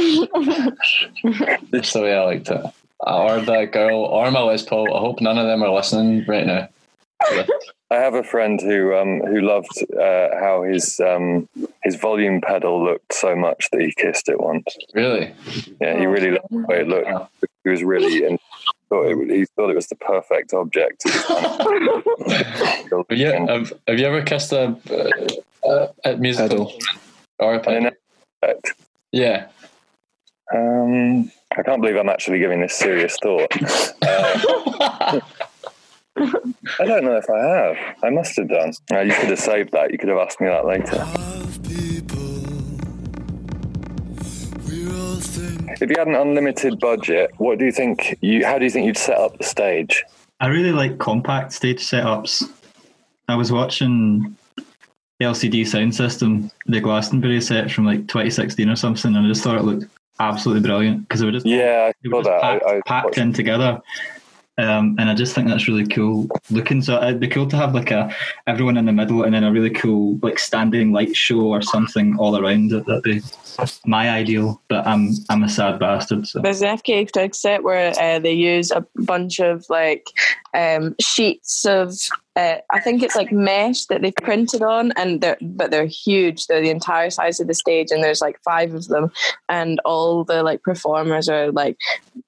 the 1.93 2.01
way 2.03 2.15
I 2.15 2.25
liked 2.25 2.51
it. 2.51 2.65
Or 3.01 3.41
the 3.41 3.69
girl, 3.71 4.01
or 4.01 4.31
my 4.31 4.41
Les 4.41 4.63
Paul. 4.63 4.95
I 4.95 5.01
hope 5.01 5.21
none 5.21 5.39
of 5.39 5.47
them 5.47 5.63
are 5.63 5.73
listening 5.73 6.25
right 6.27 6.47
now. 6.47 6.69
I 7.91 7.97
have 7.97 8.15
a 8.15 8.23
friend 8.23 8.61
who 8.61 8.95
um, 8.95 9.21
who 9.21 9.41
loved 9.41 9.85
uh, 9.95 10.29
how 10.39 10.63
his 10.63 11.01
um, 11.01 11.49
his 11.83 11.97
volume 11.97 12.41
pedal 12.41 12.83
looked 12.83 13.13
so 13.13 13.37
much 13.37 13.69
that 13.73 13.81
he 13.81 13.93
kissed 13.93 14.29
it 14.29 14.41
once. 14.41 14.77
Really? 14.95 15.35
Yeah, 15.81 15.99
he 15.99 16.07
really 16.07 16.31
loved 16.31 16.51
the 16.51 16.67
way 16.67 16.81
it 16.81 16.89
looked. 16.89 17.11
He 17.63 17.71
was 17.71 17.85
really 17.85 18.25
and 18.27 18.39
thought 18.89 19.07
it, 19.07 19.31
he 19.31 19.45
thought 19.45 19.71
it 19.71 19.77
was 19.77 19.89
the 19.89 19.97
perfect 19.97 20.53
object. 20.53 21.05
But 23.09 23.19
yeah, 23.19 23.45
have, 23.47 23.73
have 23.89 23.99
you 23.99 24.07
ever 24.07 24.23
kissed 24.23 24.53
a, 24.53 24.77
uh, 25.67 25.89
a 26.05 26.17
musical 26.17 26.67
Pedal. 26.67 26.79
or 27.41 27.55
a 27.55 27.69
And 27.69 27.93
pedal? 28.41 28.61
An 29.15 29.21
Yeah. 29.21 29.47
Um, 30.55 31.33
I 31.57 31.63
can't 31.63 31.81
believe 31.81 31.97
I'm 31.97 32.09
actually 32.09 32.39
giving 32.39 32.61
this 32.61 32.75
serious 32.75 33.17
thought. 33.23 33.51
Uh, 34.03 35.21
I 36.17 36.85
don't 36.85 37.05
know 37.05 37.17
if 37.17 37.29
I 37.31 37.39
have. 37.39 37.77
I 38.03 38.11
must 38.11 38.37
have 38.37 38.49
done. 38.49 38.73
Uh, 38.93 39.01
you 39.01 39.13
could 39.15 39.31
have 39.31 39.39
saved 39.39 39.73
that. 39.73 39.91
You 39.91 39.99
could 39.99 40.09
have 40.09 40.19
asked 40.19 40.41
me 40.41 40.49
that 40.49 40.67
later. 40.67 41.05
If 45.81 45.91
you 45.91 45.97
had 45.99 46.07
an 46.07 46.15
unlimited 46.15 46.79
budget, 46.79 47.33
what 47.39 47.59
do 47.59 47.65
you 47.65 47.73
think? 47.73 48.17
You 48.21 48.45
how 48.45 48.59
do 48.59 48.65
you 48.65 48.71
think 48.71 48.87
you'd 48.87 48.97
set 48.97 49.19
up 49.19 49.37
the 49.39 49.45
stage? 49.45 50.05
I 50.41 50.47
really 50.49 50.73
like 50.73 50.99
compact 50.99 51.53
stage 51.53 51.81
setups. 51.81 52.45
I 53.29 53.37
was 53.37 53.51
watching 53.51 54.37
LCD 55.23 55.63
Soundsystem, 55.63 56.51
the 56.67 56.81
Glastonbury 56.81 57.41
set 57.41 57.71
from 57.71 57.85
like 57.85 58.01
2016 58.09 58.69
or 58.69 58.77
something, 58.77 59.15
and 59.15 59.25
I 59.25 59.29
just 59.29 59.43
thought 59.43 59.59
it 59.59 59.63
looked 59.63 59.87
absolutely 60.21 60.63
brilliant 60.63 61.03
because 61.03 61.21
they 61.21 61.27
were 61.27 61.33
just 61.33 61.47
Yeah, 61.47 61.93
they 62.03 62.09
were 62.09 62.23
just 62.23 62.41
packed, 62.41 62.65
I, 62.67 62.77
I 62.77 62.81
packed 62.85 63.19
in 63.19 63.33
together. 63.33 63.81
Um, 64.57 64.95
and 65.01 65.11
I 65.11 65.15
just 65.15 65.35
think 65.35 65.49
that's 65.49 65.67
really 65.67 65.87
cool 65.87 66.29
looking. 66.51 66.81
So 66.81 67.03
it'd 67.03 67.19
be 67.19 67.27
cool 67.27 67.49
to 67.49 67.57
have 67.57 67.75
like 67.75 67.91
a 67.91 68.15
everyone 68.47 68.77
in 68.77 68.85
the 68.85 68.93
middle, 68.93 69.25
and 69.25 69.35
then 69.35 69.43
a 69.43 69.51
really 69.51 69.71
cool 69.71 70.19
like 70.23 70.39
standing 70.39 70.93
light 70.93 71.17
show 71.17 71.41
or 71.41 71.61
something 71.61 72.17
all 72.19 72.39
around 72.39 72.73
it. 72.73 72.87
That'd 72.87 73.03
be 73.03 73.21
my 73.85 74.11
ideal. 74.11 74.63
But 74.69 74.87
I'm 74.87 75.11
I'm 75.29 75.43
a 75.43 75.49
sad 75.49 75.81
bastard. 75.81 76.29
So 76.29 76.41
There's 76.41 76.63
an 76.63 76.77
FKA 76.77 77.11
Twigs 77.11 77.39
set 77.41 77.65
where 77.65 77.93
uh, 78.01 78.21
they 78.21 78.33
use 78.33 78.71
a 78.71 78.87
bunch 78.95 79.41
of 79.41 79.67
like 79.69 80.07
um, 80.55 80.95
sheets 81.01 81.65
of 81.65 81.93
uh, 82.37 82.57
I 82.73 82.81
think 82.81 83.03
it's 83.03 83.15
like 83.15 83.31
mesh 83.31 83.87
that 83.87 84.03
they've 84.03 84.15
printed 84.17 84.61
on, 84.61 84.93
and 84.93 85.21
they're 85.21 85.39
but 85.41 85.71
they're 85.71 85.87
huge. 85.87 86.47
They're 86.47 86.61
the 86.61 86.71
entire 86.71 87.11
size 87.11 87.39
of 87.39 87.47
the 87.47 87.55
stage, 87.55 87.89
and 87.91 88.03
there's 88.03 88.21
like 88.21 88.41
five 88.43 88.75
of 88.75 88.89
them, 88.89 89.13
and 89.49 89.81
all 89.85 90.25
the 90.25 90.43
like 90.43 90.63
performers 90.63 91.29
are 91.29 91.53
like 91.53 91.77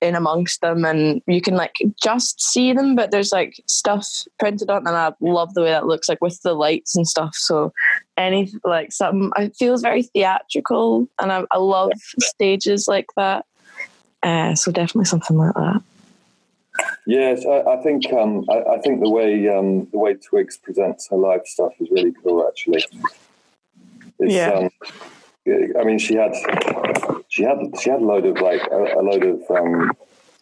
in 0.00 0.14
amongst 0.14 0.60
them, 0.60 0.84
and 0.84 1.22
you 1.26 1.40
can 1.40 1.54
like 1.54 1.76
just 2.00 2.40
see 2.40 2.72
them, 2.72 2.94
but 2.94 3.10
there's 3.10 3.32
like 3.32 3.60
stuff 3.66 4.06
printed 4.38 4.70
on, 4.70 4.86
and 4.86 4.96
I 4.96 5.12
love 5.20 5.54
the 5.54 5.62
way 5.62 5.70
that 5.70 5.86
looks 5.86 6.08
like 6.08 6.20
with 6.20 6.40
the 6.42 6.54
lights 6.54 6.94
and 6.94 7.06
stuff. 7.06 7.34
So 7.34 7.72
any 8.16 8.52
like 8.64 8.92
something, 8.92 9.32
it 9.36 9.56
feels 9.56 9.82
very 9.82 10.04
theatrical, 10.04 11.08
and 11.20 11.32
I, 11.32 11.44
I 11.50 11.58
love 11.58 11.90
stages 12.20 12.86
like 12.86 13.08
that. 13.16 13.44
Uh, 14.22 14.54
so 14.54 14.70
definitely 14.70 15.06
something 15.06 15.36
like 15.36 15.54
that. 15.54 15.82
Yes, 17.06 17.44
I, 17.46 17.60
I 17.62 17.82
think 17.82 18.12
um, 18.12 18.44
I, 18.50 18.74
I 18.74 18.78
think 18.80 19.00
the 19.00 19.10
way 19.10 19.48
um, 19.48 19.86
the 19.92 19.98
way 19.98 20.14
Twigs 20.14 20.56
presents 20.56 21.08
her 21.10 21.16
live 21.16 21.46
stuff 21.46 21.72
is 21.80 21.88
really 21.90 22.12
cool. 22.22 22.46
Actually, 22.46 22.84
it's, 24.18 24.32
Yeah. 24.32 24.52
Um, 24.52 24.70
I 25.78 25.84
mean, 25.84 25.98
she 25.98 26.16
had 26.16 26.34
she 27.28 27.44
had 27.44 27.58
she 27.80 27.90
had 27.90 28.00
a 28.00 28.04
load 28.04 28.26
of 28.26 28.40
like 28.40 28.62
a, 28.70 28.98
a 28.98 29.02
load 29.02 29.24
of 29.24 29.42
um, 29.50 29.92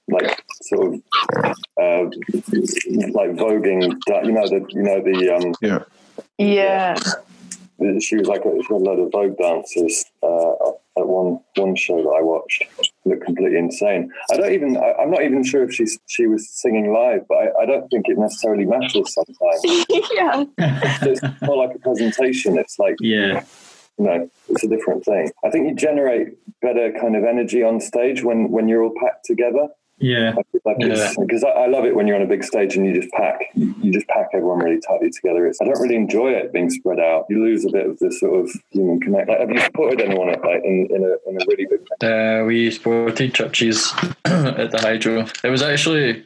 like 0.09 0.43
sort 0.63 0.95
of 0.95 1.03
uh, 1.81 2.05
like 3.13 3.31
voguing. 3.37 3.83
You 4.25 4.33
know 4.33 4.49
the 4.49 4.65
you 4.71 4.83
know 4.83 5.03
the 5.03 5.35
um, 5.35 5.55
Yeah. 5.61 5.85
Yeah, 6.39 6.97
she 8.01 8.17
was 8.17 8.29
like 8.29 8.45
a, 8.45 8.51
she 8.63 8.73
had 8.73 8.83
a 8.83 8.85
load 8.85 9.01
of 9.01 9.13
Vogue 9.13 9.37
dancers 9.37 10.05
uh, 10.23 10.71
at 10.97 11.07
one 11.07 11.41
one 11.57 11.75
show 11.75 11.97
that 11.97 12.09
I 12.09 12.23
watched. 12.23 12.63
It 12.63 12.89
looked 13.05 13.25
completely 13.25 13.59
insane. 13.59 14.13
I 14.33 14.37
don't 14.37 14.53
even. 14.53 14.77
I, 14.77 14.95
I'm 15.01 15.11
not 15.11 15.23
even 15.23 15.43
sure 15.43 15.65
if 15.65 15.75
she's 15.75 15.99
she 16.07 16.27
was 16.27 16.49
singing 16.49 16.93
live, 16.93 17.27
but 17.29 17.37
I, 17.37 17.63
I 17.63 17.67
don't 17.67 17.89
think 17.89 18.09
it 18.09 18.19
necessarily 18.19 18.65
matters 18.65 19.13
sometimes. 19.13 19.87
yeah, 20.13 20.45
it's 21.03 21.21
more 21.43 21.57
like 21.57 21.75
a 21.75 21.79
presentation. 21.81 22.59
It's 22.59 22.79
like 22.79 22.97
yeah, 23.01 23.45
you 23.99 24.05
know, 24.05 24.31
it's 24.49 24.65
a 24.65 24.69
different 24.69 25.05
thing. 25.05 25.31
I 25.45 25.51
think 25.51 25.69
you 25.69 25.75
generate 25.75 26.29
better 26.63 26.93
kind 27.01 27.17
of 27.17 27.25
energy 27.25 27.63
on 27.63 27.81
stage 27.81 28.23
when 28.23 28.51
when 28.51 28.69
you're 28.69 28.83
all 28.83 28.95
packed 29.03 29.25
together. 29.25 29.69
Yeah, 29.99 30.35
Like 30.65 30.77
it's, 30.81 31.17
because 31.17 31.45
I, 31.45 31.51
I 31.51 31.67
love 31.67 31.85
it 31.85 31.95
when 31.95 32.07
you're 32.07 32.17
on 32.17 32.23
a 32.23 32.27
big 32.27 32.43
stage 32.43 32.77
and 32.77 32.85
you 32.85 33.01
just 33.01 33.13
pack, 33.13 33.41
you, 33.55 33.93
just 33.93 34.09
pack 34.09 34.29
everyone 34.35 34.59
really 34.59 34.81
tightly 34.81 35.11
together. 35.11 35.47
It's, 35.47 35.61
I 35.61 35.67
don't 35.67 35.81
really 35.81 35.95
enjoy 35.95 36.31
it 36.31 36.53
being 36.53 36.69
spread 36.69 36.99
out. 36.99 37.27
You 37.31 37.43
lose 37.43 37.65
a 37.65 37.71
bit 37.71 37.87
of 37.87 37.99
the 38.01 38.11
sort 38.13 38.41
of 38.41 38.51
human 38.71 39.01
connect. 39.01 39.29
Like, 39.29 39.39
have 39.39 39.51
you 39.51 39.61
supported 39.61 40.01
anyone 40.01 40.31
at, 40.31 40.43
like 40.43 40.65
in, 40.65 40.89
in 40.91 41.05
a 41.05 41.31
in 41.31 41.41
a 41.41 41.47
really 41.47 41.67
big? 41.67 41.81
Uh, 42.03 42.45
we 42.45 42.71
supported 42.71 43.33
Chvrches 43.35 43.93
at 44.25 44.73
the 44.73 44.81
Hydro. 44.81 45.27
It 45.45 45.51
was 45.51 45.63
actually 45.63 46.25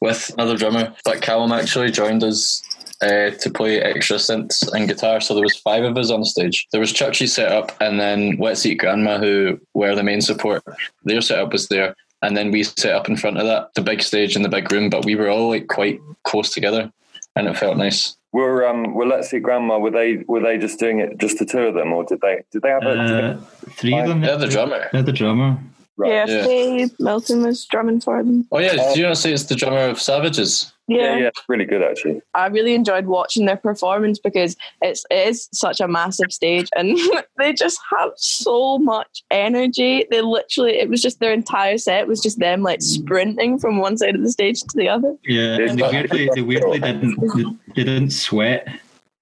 with 0.00 0.30
another 0.34 0.56
drummer, 0.56 0.94
but 1.04 1.22
Callum 1.22 1.52
actually 1.52 1.90
joined 1.90 2.22
us 2.22 2.62
uh, 3.00 3.30
to 3.30 3.50
play 3.50 3.80
extra 3.80 4.16
synths 4.16 4.70
and 4.72 4.88
guitar. 4.88 5.20
So 5.20 5.34
there 5.34 5.42
was 5.42 5.56
five 5.56 5.84
of 5.84 5.96
us 5.96 6.10
on 6.10 6.24
stage. 6.24 6.66
There 6.72 6.80
was 6.80 6.92
Chvrches' 6.92 7.30
set 7.30 7.50
up, 7.50 7.72
and 7.80 7.98
then 7.98 8.36
Let's 8.38 8.64
Eat 8.66 8.76
Grandma, 8.76 9.18
who 9.18 9.58
were 9.74 9.94
the 9.94 10.02
main 10.02 10.20
support. 10.20 10.62
Their 11.04 11.20
setup 11.20 11.52
was 11.52 11.68
there, 11.68 11.94
and 12.22 12.36
then 12.36 12.50
we 12.50 12.62
set 12.62 12.92
up 12.92 13.08
in 13.08 13.16
front 13.16 13.38
of 13.38 13.46
that, 13.46 13.74
the 13.74 13.82
big 13.82 14.02
stage 14.02 14.36
in 14.36 14.42
the 14.42 14.48
big 14.48 14.70
room. 14.72 14.90
But 14.90 15.04
we 15.04 15.14
were 15.14 15.28
all 15.28 15.48
like 15.48 15.68
quite 15.68 16.00
close 16.24 16.52
together, 16.52 16.92
and 17.36 17.46
it 17.46 17.56
felt 17.56 17.76
nice. 17.76 18.16
Were 18.32 18.66
um 18.66 18.94
were 18.94 19.06
Let's 19.06 19.32
Eat 19.32 19.42
Grandma? 19.42 19.78
Were 19.78 19.90
they 19.90 20.24
were 20.26 20.40
they 20.40 20.58
just 20.58 20.78
doing 20.78 21.00
it 21.00 21.18
just 21.18 21.38
the 21.38 21.46
two 21.46 21.60
of 21.60 21.74
them, 21.74 21.92
or 21.92 22.04
did 22.04 22.20
they 22.20 22.42
did 22.52 22.62
they 22.62 22.68
have 22.68 22.82
a? 22.82 22.90
uh, 22.90 23.40
three 23.70 23.98
of 23.98 24.08
them. 24.08 24.22
Yeah, 24.22 24.36
the 24.36 24.48
drummer. 24.48 24.88
Yeah, 24.92 25.02
the 25.02 25.12
drummer. 25.12 25.58
Right. 25.96 26.12
yeah. 26.12 26.26
Yeah. 26.26 26.44
Fay 26.44 26.90
Milton 27.00 27.42
was 27.42 27.64
drumming 27.64 28.00
for 28.00 28.22
them. 28.22 28.46
Oh 28.52 28.58
yeah, 28.58 28.72
did 28.74 28.96
you 28.96 29.02
not 29.04 29.16
say 29.16 29.32
it's 29.32 29.44
the 29.44 29.56
drummer 29.56 29.88
of 29.88 30.00
Savages? 30.00 30.72
Yeah, 30.88 31.02
Yeah, 31.02 31.16
yeah, 31.16 31.26
it's 31.28 31.42
really 31.48 31.64
good 31.64 31.82
actually. 31.82 32.20
I 32.34 32.46
really 32.46 32.74
enjoyed 32.74 33.06
watching 33.06 33.46
their 33.46 33.56
performance 33.56 34.18
because 34.18 34.56
it's 34.82 35.04
it 35.10 35.28
is 35.28 35.48
such 35.52 35.80
a 35.80 35.88
massive 35.88 36.32
stage, 36.32 36.68
and 36.76 36.98
they 37.38 37.52
just 37.52 37.78
have 37.96 38.12
so 38.16 38.78
much 38.78 39.22
energy. 39.30 40.06
They 40.10 40.22
literally, 40.22 40.78
it 40.78 40.88
was 40.88 41.02
just 41.02 41.20
their 41.20 41.32
entire 41.32 41.78
set 41.78 42.08
was 42.08 42.22
just 42.22 42.38
them 42.38 42.62
like 42.62 42.80
mm. 42.80 42.82
sprinting 42.82 43.58
from 43.58 43.78
one 43.78 43.96
side 43.96 44.14
of 44.14 44.22
the 44.22 44.30
stage 44.30 44.60
to 44.62 44.76
the 44.76 44.88
other. 44.88 45.14
Yeah, 45.24 45.58
and 45.60 45.78
they 45.78 45.82
weirdly, 45.82 46.30
they 46.34 46.42
weirdly 46.42 46.80
didn't 46.80 47.58
they 47.76 47.84
didn't 47.84 48.10
sweat. 48.10 48.68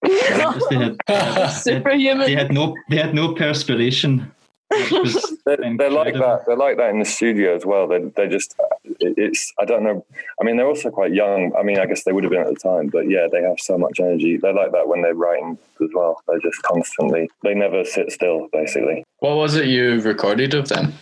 Just 0.06 0.70
they 0.70 0.76
had, 0.76 0.96
they 1.06 1.14
had, 1.14 1.48
Superhuman. 1.48 2.26
they 2.26 2.34
had 2.34 2.52
no 2.52 2.76
they 2.90 2.96
had 2.96 3.14
no 3.14 3.34
perspiration. 3.34 4.30
Which 4.70 4.90
was 4.90 5.38
They're, 5.46 5.56
they're 5.76 5.90
like 5.90 6.14
that. 6.14 6.44
They're 6.46 6.56
like 6.56 6.76
that 6.78 6.90
in 6.90 6.98
the 6.98 7.04
studio 7.04 7.54
as 7.54 7.64
well. 7.64 7.86
They 7.86 8.00
they 8.16 8.28
just 8.28 8.54
it's 8.84 9.52
I 9.58 9.64
don't 9.64 9.84
know. 9.84 10.04
I 10.40 10.44
mean, 10.44 10.56
they're 10.56 10.66
also 10.66 10.90
quite 10.90 11.12
young. 11.12 11.52
I 11.58 11.62
mean, 11.62 11.78
I 11.78 11.86
guess 11.86 12.04
they 12.04 12.12
would 12.12 12.24
have 12.24 12.32
been 12.32 12.42
at 12.42 12.48
the 12.48 12.60
time, 12.60 12.88
but 12.88 13.08
yeah, 13.08 13.28
they 13.30 13.42
have 13.42 13.60
so 13.60 13.78
much 13.78 14.00
energy. 14.00 14.36
They're 14.36 14.52
like 14.52 14.72
that 14.72 14.88
when 14.88 15.02
they're 15.02 15.14
writing 15.14 15.58
as 15.80 15.90
well. 15.94 16.20
They're 16.26 16.40
just 16.40 16.62
constantly. 16.62 17.30
They 17.42 17.54
never 17.54 17.84
sit 17.84 18.10
still, 18.10 18.48
basically. 18.52 19.04
What 19.20 19.36
was 19.36 19.54
it 19.54 19.66
you 19.66 20.00
recorded 20.00 20.54
of 20.54 20.68
them? 20.68 20.92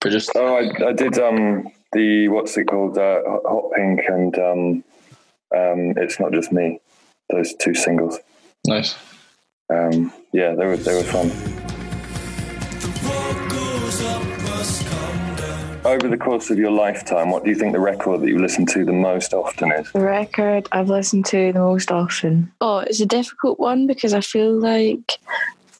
Produced? 0.00 0.30
Oh, 0.36 0.56
I, 0.56 0.88
I 0.88 0.92
did 0.92 1.18
um 1.18 1.70
the 1.92 2.28
what's 2.28 2.56
it 2.56 2.66
called 2.66 2.98
uh, 2.98 3.20
Hot 3.24 3.72
Pink 3.74 4.00
and 4.06 4.38
um 4.38 4.84
um 5.56 5.94
it's 5.96 6.20
not 6.20 6.32
just 6.32 6.52
me. 6.52 6.80
Those 7.30 7.54
two 7.54 7.74
singles. 7.74 8.18
Nice. 8.66 8.96
Um, 9.70 10.12
yeah, 10.32 10.54
they 10.54 10.66
were 10.66 10.76
they 10.76 10.94
were 10.94 11.02
fun. 11.02 11.67
Over 15.84 16.08
the 16.08 16.18
course 16.18 16.50
of 16.50 16.58
your 16.58 16.70
lifetime, 16.70 17.30
what 17.30 17.44
do 17.44 17.50
you 17.50 17.56
think 17.56 17.72
the 17.72 17.80
record 17.80 18.20
that 18.20 18.28
you 18.28 18.38
listen 18.38 18.66
to 18.66 18.84
the 18.84 18.92
most 18.92 19.32
often 19.32 19.72
is? 19.72 19.90
The 19.92 20.00
record 20.00 20.68
I've 20.70 20.90
listened 20.90 21.24
to 21.26 21.50
the 21.50 21.60
most 21.60 21.90
often. 21.90 22.52
Oh, 22.60 22.80
it's 22.80 23.00
a 23.00 23.06
difficult 23.06 23.58
one 23.58 23.86
because 23.86 24.12
I 24.12 24.20
feel 24.20 24.52
like 24.52 25.18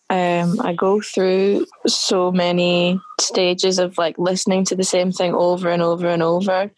um, 0.09 0.59
I 0.62 0.73
go 0.73 1.03
through 1.03 1.67
so 1.87 2.33
many 2.33 2.99
stages 3.21 3.79
of 3.79 3.99
like 3.99 4.19
listening 4.19 4.64
to 4.67 4.77
the 4.77 4.85
same 4.85 5.12
thing 5.12 5.35
over 5.35 5.69
and 5.69 5.83
over 5.83 6.09
and 6.09 6.23
over. 6.23 6.71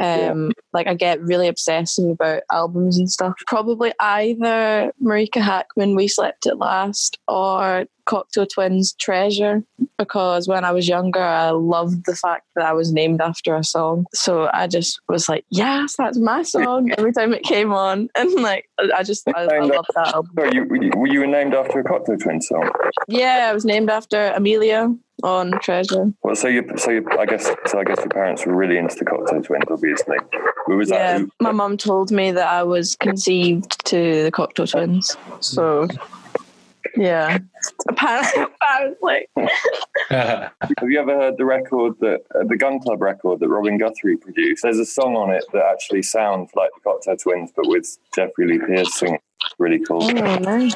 Um, 0.00 0.52
Like 0.72 0.86
I 0.86 0.94
get 0.94 1.20
really 1.20 1.48
obsessive 1.48 2.08
about 2.08 2.42
albums 2.50 2.96
and 2.98 3.10
stuff. 3.10 3.34
Probably 3.46 3.92
either 4.00 4.92
Marika 5.02 5.42
Hackman, 5.42 5.94
We 5.94 6.08
Slept 6.08 6.46
at 6.46 6.56
Last, 6.58 7.18
or 7.28 7.84
Cocteau 8.06 8.48
Twins, 8.48 8.94
Treasure. 8.94 9.62
Because 9.98 10.46
when 10.46 10.64
I 10.64 10.70
was 10.70 10.86
younger, 10.88 11.20
I 11.20 11.50
loved 11.50 12.06
the 12.06 12.14
fact 12.14 12.46
that 12.54 12.64
I 12.64 12.72
was 12.72 12.92
named 12.92 13.20
after 13.20 13.56
a 13.56 13.64
song. 13.64 14.06
So 14.14 14.48
I 14.54 14.68
just 14.68 15.00
was 15.08 15.28
like, 15.28 15.44
yes, 15.50 15.96
that's 15.98 16.16
my 16.18 16.42
song 16.42 16.90
every 16.98 17.12
time 17.12 17.34
it 17.34 17.42
came 17.42 17.72
on. 17.72 18.08
And 18.18 18.32
like, 18.34 18.68
I 18.94 19.02
just, 19.02 19.28
I, 19.28 19.42
I 19.44 19.58
love 19.60 19.86
that 19.94 20.14
album. 20.14 20.30
Sorry, 20.36 20.54
you, 20.54 20.64
were 20.64 20.82
you- 20.82 20.92
were 20.96 21.06
you 21.08 21.26
named 21.26 21.54
after 21.54 21.80
a 21.80 21.84
Cocteau 21.84 22.20
Twins 22.20 22.48
song? 22.48 22.70
Yeah, 23.08 23.48
I 23.50 23.52
was 23.54 23.64
named 23.64 23.90
after 23.90 24.28
Amelia 24.34 24.94
on 25.24 25.52
Treasure. 25.60 26.12
Well, 26.22 26.36
so 26.36 26.46
you, 26.48 26.64
so 26.76 26.90
you, 26.90 27.06
I 27.18 27.26
guess, 27.26 27.50
so 27.66 27.78
I 27.80 27.84
guess 27.84 27.98
your 27.98 28.08
parents 28.08 28.46
were 28.46 28.54
really 28.54 28.76
into 28.78 28.94
the 28.96 29.04
Cocteau 29.04 29.42
Twins, 29.44 29.64
obviously. 29.70 30.16
Who 30.66 30.76
was 30.76 30.90
Yeah, 30.90 31.18
that? 31.18 31.28
my 31.40 31.50
mum 31.52 31.76
told 31.76 32.10
me 32.12 32.30
that 32.32 32.46
I 32.46 32.62
was 32.62 32.94
conceived 32.96 33.84
to 33.86 34.24
the 34.24 34.30
Cocteau 34.32 34.70
Twins. 34.70 35.16
So, 35.40 35.86
hmm. 35.86 35.96
Yeah, 36.98 37.38
apparently, 37.88 38.46
apparently. 38.60 39.28
Have 40.10 40.90
you 40.90 41.00
ever 41.00 41.14
heard 41.14 41.36
the 41.38 41.44
record 41.44 41.94
that 42.00 42.20
uh, 42.34 42.44
the 42.48 42.56
Gun 42.56 42.80
Club 42.80 43.00
record 43.00 43.40
that 43.40 43.48
Robin 43.48 43.78
Guthrie 43.78 44.16
produced? 44.16 44.62
There's 44.62 44.78
a 44.78 44.86
song 44.86 45.16
on 45.16 45.30
it 45.30 45.44
that 45.52 45.64
actually 45.64 46.02
sounds 46.02 46.50
like 46.54 46.70
the 46.74 46.80
Cocteau 46.90 47.20
Twins, 47.22 47.52
but 47.54 47.68
with 47.68 47.98
Jeffrey 48.14 48.46
Lee 48.46 48.58
Pierce 48.66 48.98
singing. 48.98 49.20
Really 49.58 49.78
cool. 49.84 50.02
Oh, 50.02 50.10
nice. 50.38 50.74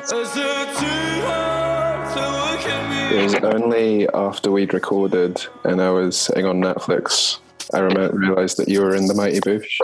It 3.13 3.23
was 3.25 3.35
only 3.35 4.09
after 4.15 4.51
we'd 4.51 4.73
recorded 4.73 5.45
and 5.65 5.83
I 5.83 5.91
was 5.91 6.17
sitting 6.17 6.47
on 6.47 6.61
Netflix, 6.61 7.39
I 7.75 7.81
remember, 7.81 8.17
realized 8.17 8.57
that 8.59 8.69
you 8.69 8.81
were 8.81 8.95
in 8.95 9.07
the 9.07 9.15
Mighty 9.15 9.41
Boosh. 9.41 9.81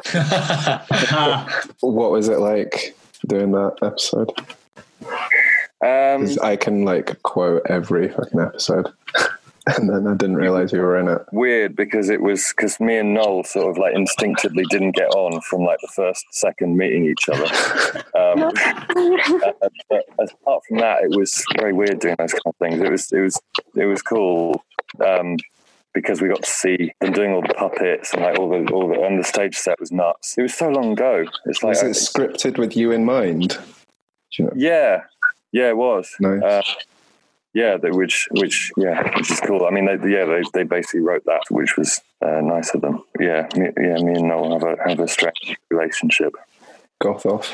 What 1.81 2.11
was 2.11 2.29
it 2.29 2.39
like 2.39 2.97
doing 3.27 3.53
that 3.53 3.75
episode? 3.83 4.33
Um, 5.81 6.23
'Cause 6.27 6.39
I 6.39 6.57
can 6.57 6.85
like 6.85 7.23
quote 7.23 7.63
every 7.69 8.09
fucking 8.09 8.41
episode. 8.41 8.89
and 9.77 9.89
then 9.91 10.07
I 10.07 10.15
didn't 10.15 10.37
realize 10.37 10.73
you 10.73 10.81
were 10.81 10.99
in 10.99 11.09
it. 11.09 11.21
weird 11.31 11.77
because 11.77 12.09
it 12.09 12.23
was 12.23 12.53
because 12.57 12.81
me 12.81 12.97
and 12.97 13.13
Noel 13.15 13.45
sort 13.45 13.71
of 13.71 13.77
like 13.79 13.95
instinctively 13.95 14.65
didn't 14.71 14.93
get 14.93 15.09
on 15.15 15.41
from 15.43 15.63
like 15.65 15.79
the 15.83 15.89
first 15.95 16.25
second 16.33 16.77
meeting 16.77 17.05
each 17.07 17.29
other. 17.29 17.47
Um, 18.19 18.51
but 19.89 20.03
apart 20.19 20.63
from 20.67 20.79
that, 20.79 21.03
it 21.03 21.17
was 21.17 21.45
very 21.57 21.73
weird 21.73 22.01
doing 22.01 22.17
those 22.19 22.33
kind 22.33 22.43
of 22.47 22.57
things. 22.57 22.81
It 22.81 22.91
was 22.91 23.13
it 23.13 23.21
was 23.21 23.41
it 23.77 23.85
was 23.87 24.03
cool 24.03 24.65
um, 25.07 25.37
because 25.95 26.21
we 26.21 26.29
got 26.29 26.43
to 26.43 26.51
see 26.51 26.93
them 27.01 27.13
doing 27.13 27.33
all 27.33 27.43
the 27.43 27.55
puppets 27.55 28.13
and 28.13 28.23
like 28.23 28.39
all 28.39 28.49
the 28.49 28.71
all 28.73 28.89
the 28.89 29.01
and 29.03 29.19
the 29.21 29.25
stage 29.25 29.57
set 29.57 29.79
was 29.79 29.93
nuts. 29.93 30.37
It 30.37 30.43
was 30.43 30.55
so 30.55 30.69
long 30.69 30.93
ago. 30.93 31.25
It's 31.47 31.63
like 31.63 31.81
Was 31.81 31.83
it 31.85 31.91
scripted 31.91 32.59
with 32.59 32.77
you 32.77 32.91
in 32.91 33.05
mind? 33.05 33.51
Do 33.51 33.57
you 34.43 34.45
know? 34.47 34.53
yeah, 34.57 35.03
yeah, 35.53 35.69
it 35.69 35.77
was. 35.77 36.15
Nice. 36.21 36.43
Uh, 36.43 36.63
yeah, 37.55 37.77
that 37.77 37.95
which 37.95 38.29
which 38.33 38.71
yeah, 38.77 39.17
which 39.17 39.31
is 39.31 39.41
cool. 39.41 39.67
I 39.67 39.71
mean, 39.71 39.87
they, 39.87 40.11
yeah, 40.11 40.27
they, 40.27 40.43
they 40.55 40.63
basically 40.65 41.01
wrote 41.01 41.25
that, 41.25 41.43
which 41.51 41.77
was 41.77 42.01
uh, 42.25 42.41
nice 42.41 42.75
of 42.75 42.83
them. 42.83 43.03
Yeah, 43.19 43.49
me, 43.57 43.71
yeah, 43.77 43.95
me 43.97 44.15
and 44.15 44.29
Noel 44.29 44.53
have 44.53 44.63
a 44.63 44.77
have 44.89 45.01
a 45.01 45.09
strange 45.09 45.57
relationship. 45.71 46.35
Goth 47.01 47.27
off. 47.27 47.53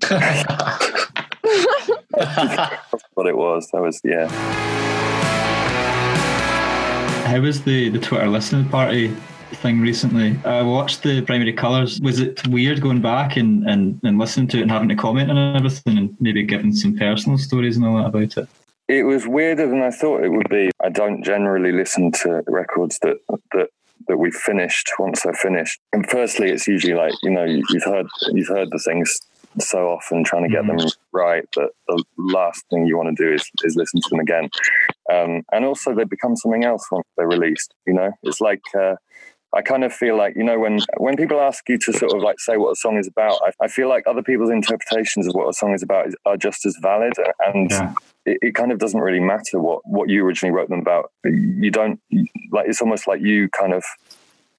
That's 0.00 0.44
what 3.14 3.26
it 3.26 3.36
was. 3.36 3.70
That 3.70 3.82
was 3.82 4.00
yeah. 4.02 4.28
How 7.26 7.40
was 7.40 7.62
the, 7.62 7.90
the 7.90 7.98
Twitter 7.98 8.26
listening 8.26 8.68
party 8.70 9.14
thing 9.56 9.80
recently? 9.80 10.38
I 10.44 10.62
watched 10.62 11.02
the 11.02 11.22
primary 11.22 11.52
colours. 11.52 12.00
Was 12.00 12.20
it 12.20 12.46
weird 12.48 12.80
going 12.80 13.00
back 13.00 13.36
and, 13.36 13.68
and, 13.68 14.00
and 14.02 14.18
listening 14.18 14.48
to 14.48 14.58
it 14.58 14.62
and 14.62 14.70
having 14.70 14.88
to 14.88 14.96
comment 14.96 15.30
on 15.30 15.56
everything 15.56 15.98
and 15.98 16.16
maybe 16.20 16.42
giving 16.42 16.72
some 16.72 16.96
personal 16.96 17.38
stories 17.38 17.76
and 17.76 17.86
all 17.86 17.96
that 17.96 18.06
about 18.06 18.36
it? 18.36 18.48
It 18.88 19.02
was 19.04 19.26
weirder 19.26 19.68
than 19.68 19.82
I 19.82 19.90
thought 19.90 20.24
it 20.24 20.30
would 20.30 20.48
be. 20.48 20.70
I 20.82 20.88
don't 20.88 21.22
generally 21.22 21.72
listen 21.72 22.10
to 22.22 22.42
records 22.46 22.98
that 23.00 23.18
that 23.52 23.68
that 24.06 24.16
we've 24.16 24.34
finished 24.34 24.90
once 24.98 25.22
they're 25.22 25.34
finished. 25.34 25.78
And 25.92 26.08
firstly, 26.08 26.50
it's 26.50 26.66
usually 26.66 26.94
like 26.94 27.12
you 27.22 27.30
know 27.30 27.44
you've 27.44 27.84
heard 27.84 28.06
you've 28.32 28.48
heard 28.48 28.70
the 28.70 28.78
things 28.78 29.20
so 29.58 29.88
often 29.88 30.24
trying 30.24 30.44
to 30.44 30.48
get 30.48 30.66
them 30.66 30.78
right 31.12 31.44
that 31.56 31.70
the 31.88 32.04
last 32.16 32.64
thing 32.70 32.86
you 32.86 32.96
want 32.96 33.16
to 33.16 33.24
do 33.24 33.32
is, 33.32 33.50
is 33.64 33.76
listen 33.76 34.00
to 34.00 34.08
them 34.10 34.20
again. 34.20 34.48
Um, 35.12 35.42
and 35.52 35.64
also 35.64 35.94
they 35.94 36.04
become 36.04 36.36
something 36.36 36.64
else 36.64 36.86
once 36.90 37.06
they're 37.16 37.26
released. 37.26 37.74
You 37.86 37.94
know, 37.94 38.12
it's 38.22 38.40
like 38.40 38.62
uh, 38.78 38.96
I 39.54 39.62
kind 39.62 39.82
of 39.82 39.92
feel 39.92 40.16
like 40.16 40.34
you 40.36 40.44
know 40.44 40.58
when 40.58 40.80
when 40.98 41.16
people 41.16 41.40
ask 41.40 41.66
you 41.68 41.78
to 41.78 41.92
sort 41.92 42.14
of 42.14 42.22
like 42.22 42.38
say 42.38 42.56
what 42.56 42.72
a 42.72 42.76
song 42.76 42.98
is 42.98 43.08
about, 43.08 43.40
I, 43.42 43.64
I 43.64 43.68
feel 43.68 43.88
like 43.88 44.04
other 44.06 44.22
people's 44.22 44.50
interpretations 44.50 45.26
of 45.26 45.34
what 45.34 45.48
a 45.48 45.52
song 45.54 45.72
is 45.72 45.82
about 45.82 46.08
is, 46.08 46.16
are 46.26 46.36
just 46.36 46.66
as 46.66 46.76
valid, 46.82 47.14
and 47.46 47.70
Yeah. 47.70 47.94
it, 48.26 48.38
it 48.42 48.54
kind 48.54 48.72
of 48.72 48.78
doesn't 48.78 49.00
really 49.00 49.20
matter 49.20 49.58
what 49.58 49.80
what 49.84 50.08
you 50.10 50.24
originally 50.24 50.54
wrote 50.54 50.68
them 50.68 50.80
about. 50.80 51.10
You 51.24 51.70
don't 51.70 52.00
like 52.52 52.68
it's 52.68 52.82
almost 52.82 53.06
like 53.06 53.20
you 53.22 53.48
kind 53.48 53.72
of 53.72 53.84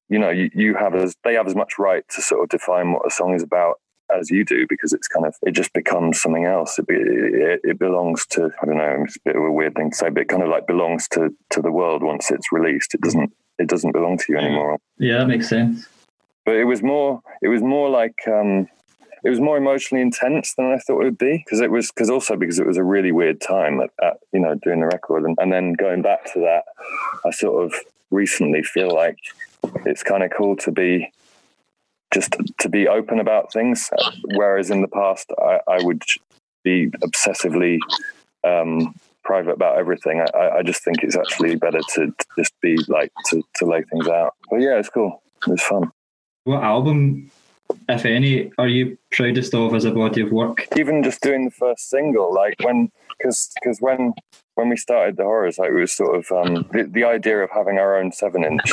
you 0.09 0.17
know 0.17 0.31
you, 0.31 0.49
you 0.53 0.75
have 0.75 0.95
as 0.95 1.15
they 1.23 1.35
have 1.35 1.47
as 1.47 1.55
much 1.55 1.73
right 1.77 2.03
to 2.15 2.21
sort 2.21 2.41
of 2.43 2.49
define 2.49 2.91
what 2.91 3.05
a 3.05 3.11
song 3.11 3.35
is 3.35 3.43
about 3.43 3.75
as 4.11 4.31
you 4.31 4.43
do 4.43 4.65
because 4.67 4.91
it's 4.91 5.07
kind 5.07 5.27
of 5.27 5.35
it 5.43 5.51
just 5.51 5.71
becomes 5.73 6.19
something 6.19 6.45
else 6.45 6.79
it, 6.79 6.87
be, 6.87 6.95
it, 6.95 7.59
it 7.63 7.77
belongs 7.77 8.25
to 8.25 8.49
i 8.59 8.65
don't 8.65 8.77
know 8.77 9.03
it's 9.03 9.17
a 9.17 9.19
bit 9.23 9.35
of 9.35 9.43
a 9.43 9.51
weird 9.51 9.75
thing 9.75 9.91
to 9.91 9.95
say 9.95 10.09
but 10.09 10.21
it 10.23 10.27
kind 10.27 10.41
of 10.41 10.49
like 10.49 10.65
belongs 10.65 11.07
to 11.07 11.29
to 11.51 11.61
the 11.61 11.71
world 11.71 12.01
once 12.01 12.31
it's 12.31 12.51
released 12.51 12.95
it 12.95 13.01
doesn't 13.01 13.31
it 13.59 13.67
doesn't 13.67 13.91
belong 13.91 14.17
to 14.17 14.25
you 14.29 14.37
anymore. 14.37 14.79
Yeah, 14.97 15.19
that 15.19 15.27
makes 15.27 15.49
sense. 15.49 15.87
but 16.45 16.55
it 16.55 16.63
was 16.65 16.81
more 16.81 17.21
it 17.41 17.49
was 17.49 17.61
more 17.61 17.89
like 17.89 18.15
um 18.27 18.67
it 19.23 19.29
was 19.29 19.39
more 19.41 19.57
emotionally 19.57 20.01
intense 20.01 20.55
than 20.55 20.67
I 20.67 20.77
thought 20.77 21.01
it 21.01 21.03
would 21.03 21.17
be 21.17 21.43
because 21.45 21.59
it 21.59 21.71
was 21.71 21.91
because 21.91 22.09
also 22.09 22.35
because 22.37 22.57
it 22.57 22.65
was 22.65 22.77
a 22.77 22.83
really 22.83 23.11
weird 23.11 23.41
time 23.41 23.81
at, 23.81 23.91
at 24.01 24.17
you 24.31 24.39
know 24.39 24.55
doing 24.55 24.79
the 24.79 24.87
record. 24.87 25.25
And, 25.25 25.37
and 25.39 25.51
then 25.51 25.73
going 25.73 26.01
back 26.01 26.31
to 26.33 26.39
that 26.39 26.63
I 27.25 27.31
sort 27.31 27.65
of 27.65 27.73
recently 28.11 28.63
feel 28.63 28.89
like 28.93 29.17
it's 29.85 30.03
kind 30.03 30.23
of 30.23 30.31
cool 30.35 30.55
to 30.57 30.71
be 30.71 31.11
just 32.13 32.35
to 32.59 32.69
be 32.69 32.87
open 32.87 33.19
about 33.19 33.51
things. 33.53 33.89
Whereas 34.35 34.71
in 34.71 34.81
the 34.81 34.87
past 34.87 35.31
I, 35.37 35.59
I 35.67 35.83
would 35.83 36.03
be 36.63 36.87
obsessively 37.03 37.77
um 38.43 38.95
private 39.29 39.53
about 39.59 39.77
everything 39.83 40.15
I- 40.21 40.49
I, 40.57 40.61
just 40.69 40.81
think 40.85 40.97
it's 41.05 41.17
actually 41.23 41.53
better 41.65 41.81
to, 41.93 42.01
to 42.19 42.25
just 42.39 42.53
be 42.65 42.73
like 42.97 43.11
to, 43.27 43.35
to 43.57 43.63
lay 43.73 43.81
things 43.89 44.07
out 44.19 44.31
but 44.49 44.59
yeah 44.65 44.75
it's 44.79 44.89
cool 44.97 45.11
It's 45.53 45.65
fun 45.71 45.83
What 46.49 46.63
album, 46.63 46.99
if 47.87 48.03
any, 48.17 48.33
are 48.61 48.67
you 48.75 48.83
proudest 49.15 49.53
of 49.53 49.75
as 49.77 49.85
a 49.85 49.91
body 49.91 50.21
of 50.25 50.31
work? 50.41 50.57
even 50.81 51.03
just 51.03 51.21
doing 51.21 51.41
the 51.49 51.55
first 51.63 51.83
single, 51.95 52.27
like 52.41 52.55
when, 52.65 52.77
because 53.17 53.39
because 53.55 53.77
when 53.87 54.01
when 54.57 54.67
we 54.73 54.77
started 54.85 55.13
the 55.17 55.23
horrors, 55.31 55.57
like 55.59 55.69
it 55.75 55.79
was 55.85 55.93
sort 56.01 56.13
of 56.19 56.23
um, 56.39 56.51
the, 56.73 56.81
the 56.97 57.03
idea 57.17 57.37
of 57.45 57.49
having 57.59 57.77
our 57.83 57.91
own 57.99 58.11
seven 58.21 58.41
inch, 58.51 58.67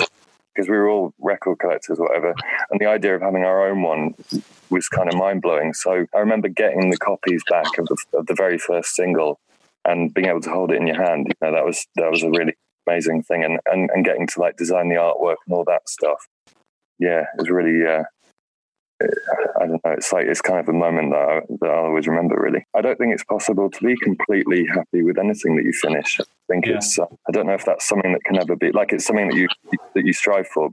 because 0.54 0.66
we 0.72 0.76
were 0.80 0.88
all 0.92 1.12
record 1.30 1.56
collectors, 1.62 1.98
or 2.00 2.04
whatever, 2.06 2.32
and 2.70 2.80
the 2.82 2.86
idea 2.96 3.12
of 3.16 3.20
having 3.28 3.44
our 3.50 3.60
own 3.68 3.78
one 3.92 4.14
was 4.74 4.88
kind 4.88 5.08
of 5.10 5.16
mind 5.24 5.42
blowing. 5.46 5.74
So 5.74 5.90
I 6.16 6.18
remember 6.26 6.48
getting 6.62 6.84
the 6.90 7.00
copies 7.10 7.42
back 7.54 7.70
of 7.80 7.84
the 7.90 7.96
of 8.18 8.24
the 8.30 8.34
very 8.44 8.58
first 8.68 8.90
single 9.00 9.38
and 9.86 10.12
being 10.12 10.28
able 10.28 10.40
to 10.42 10.50
hold 10.50 10.70
it 10.72 10.80
in 10.80 10.86
your 10.86 11.02
hand. 11.02 11.26
You 11.28 11.34
know, 11.48 11.54
that 11.54 11.64
was 11.64 11.86
that 11.96 12.10
was 12.10 12.22
a 12.22 12.30
really 12.30 12.54
amazing 12.86 13.22
thing, 13.22 13.44
and 13.44 13.58
and, 13.66 13.90
and 13.90 14.04
getting 14.04 14.26
to 14.28 14.40
like 14.40 14.56
design 14.56 14.88
the 14.88 14.96
artwork 14.96 15.36
and 15.46 15.54
all 15.54 15.64
that 15.64 15.88
stuff. 15.88 16.26
Yeah, 16.98 17.20
it 17.22 17.38
was 17.38 17.50
really. 17.50 17.86
Uh, 17.86 18.04
I 19.60 19.66
don't 19.66 19.84
know. 19.84 19.90
It's 19.92 20.10
like 20.10 20.26
it's 20.26 20.40
kind 20.40 20.58
of 20.58 20.68
a 20.70 20.72
moment 20.72 21.12
that, 21.12 21.18
I, 21.18 21.40
that 21.60 21.70
I'll 21.70 21.84
always 21.84 22.06
remember. 22.06 22.36
Really, 22.40 22.64
I 22.74 22.80
don't 22.80 22.96
think 22.98 23.12
it's 23.12 23.24
possible 23.24 23.70
to 23.70 23.84
be 23.84 23.94
completely 23.96 24.66
happy 24.66 25.02
with 25.02 25.18
anything 25.18 25.56
that 25.56 25.64
you 25.64 25.72
finish. 25.72 26.18
I 26.18 26.24
think 26.48 26.66
Yeah. 26.66 26.76
it's. 26.76 26.98
Uh, 26.98 27.04
I 27.28 27.32
don't 27.32 27.46
know 27.46 27.52
if 27.54 27.66
that's 27.66 27.86
something 27.86 28.12
that 28.12 28.24
can 28.24 28.38
ever 28.38 28.56
be 28.56 28.72
like 28.72 28.92
it's 28.94 29.04
something 29.04 29.28
that 29.28 29.36
you 29.36 29.48
that 29.94 30.04
you 30.06 30.14
strive 30.14 30.48
for. 30.48 30.70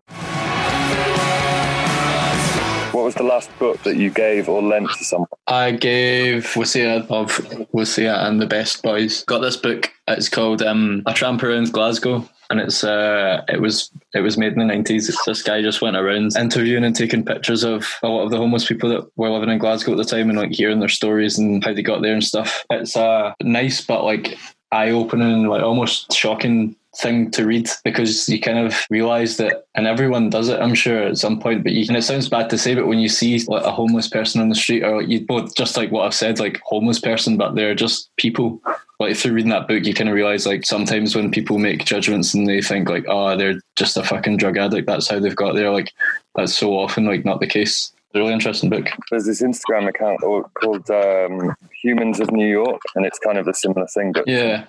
What 2.94 3.06
was 3.06 3.16
the 3.16 3.24
last 3.24 3.50
book 3.58 3.82
that 3.84 3.98
you 3.98 4.12
gave 4.12 4.48
or 4.48 4.62
lent 4.62 4.88
to 4.92 5.04
someone? 5.04 5.28
I 5.48 5.72
gave 5.72 6.46
Wasia 6.54 7.10
of 7.10 7.40
Wasia 7.74 8.24
and 8.28 8.40
the 8.40 8.46
Best 8.46 8.84
Boys. 8.84 9.24
Got 9.24 9.40
this 9.40 9.58
book. 9.58 9.92
It's 10.08 10.30
called 10.30 10.62
um, 10.62 11.02
A 11.08 11.14
Tramp 11.14 11.42
Around 11.42 11.74
Glasgow. 11.74 12.30
And 12.52 12.60
it's 12.60 12.84
uh, 12.84 13.42
it 13.48 13.62
was 13.62 13.90
it 14.14 14.20
was 14.20 14.38
made 14.38 14.54
in 14.54 14.60
the 14.60 14.66
nineties. 14.66 15.08
This 15.26 15.42
guy 15.42 15.64
just 15.64 15.82
went 15.82 15.98
around 15.98 16.36
interviewing 16.38 16.84
and 16.84 16.96
taking 16.96 17.26
pictures 17.26 17.64
of 17.64 17.90
a 18.04 18.08
lot 18.08 18.26
of 18.26 18.30
the 18.30 18.38
homeless 18.38 18.68
people 18.68 18.90
that 18.90 19.10
were 19.16 19.32
living 19.32 19.50
in 19.50 19.58
Glasgow 19.58 19.94
at 19.94 19.98
the 19.98 20.06
time, 20.06 20.30
and 20.30 20.38
like 20.38 20.52
hearing 20.52 20.80
their 20.80 20.88
stories 20.90 21.40
and 21.40 21.64
how 21.64 21.74
they 21.74 21.82
got 21.82 22.04
there 22.04 22.14
and 22.14 22.24
stuff. 22.24 22.64
It's 22.70 22.96
a 22.96 23.34
nice 23.42 23.82
but 23.82 24.04
like 24.04 24.38
eye 24.72 24.92
opening, 24.92 25.48
like 25.48 25.64
almost 25.64 26.14
shocking 26.14 26.76
thing 26.98 27.32
to 27.32 27.46
read 27.46 27.70
because 27.84 28.30
you 28.30 28.40
kind 28.40 28.60
of 28.60 28.86
realize 28.90 29.38
that, 29.38 29.66
and 29.76 29.88
everyone 29.88 30.30
does 30.30 30.50
it, 30.50 30.60
I'm 30.60 30.76
sure, 30.76 31.04
at 31.04 31.18
some 31.18 31.40
point. 31.40 31.64
But 31.64 31.74
you, 31.74 31.86
and 31.88 31.98
it 31.98 32.04
sounds 32.04 32.30
bad 32.30 32.50
to 32.50 32.58
say, 32.58 32.76
but 32.76 32.88
when 32.88 33.00
you 33.00 33.10
see 33.10 33.40
like 33.46 33.64
a 33.64 33.72
homeless 33.72 34.08
person 34.08 34.42
on 34.42 34.50
the 34.50 34.56
street, 34.56 34.84
or 34.84 35.02
like 35.02 35.10
you 35.10 35.26
both 35.26 35.56
just 35.56 35.78
like 35.78 35.92
what 35.92 36.06
I've 36.06 36.14
said, 36.14 36.40
like 36.40 36.62
homeless 36.64 37.00
person, 37.00 37.38
but 37.38 37.56
they're 37.56 37.76
just 37.76 38.16
people. 38.18 38.62
Like 39.00 39.18
through 39.18 39.34
reading 39.34 39.50
that 39.50 39.68
book, 39.68 39.84
you 39.84 39.94
kind 39.94 40.08
of 40.08 40.16
realize 40.16 40.46
like 40.46 40.66
sometimes 40.66 41.14
when 41.16 41.32
people 41.32 41.58
make 41.58 41.84
judgments 41.84 42.34
and 42.34 42.48
they 42.48 42.62
think 42.62 42.88
like, 42.88 43.04
oh, 43.10 43.36
they're 43.36 43.60
just 43.76 43.98
a 43.98 44.04
fucking 44.04 44.38
drug 44.38 44.56
addict. 44.56 44.88
That's 44.88 45.10
how 45.10 45.20
they've 45.20 45.36
got 45.36 45.56
there. 45.56 45.72
Like 45.72 45.92
that's 46.36 46.56
so 46.56 46.78
often 46.78 47.06
like 47.06 47.26
not 47.26 47.40
the 47.40 47.48
case. 47.48 47.92
It's 47.92 48.16
a 48.16 48.20
really 48.20 48.34
interesting 48.34 48.70
book. 48.70 48.88
There's 49.10 49.26
this 49.26 49.42
Instagram 49.42 49.90
account 49.90 50.22
called 50.22 50.90
um, 50.92 51.56
Humans 51.82 52.20
of 52.20 52.32
New 52.32 52.48
York, 52.48 52.80
and 52.96 53.06
it's 53.06 53.20
kind 53.20 53.40
of 53.40 53.48
a 53.48 53.54
similar 53.54 53.88
thing, 53.88 54.12
but 54.12 54.28
Yeah. 54.28 54.66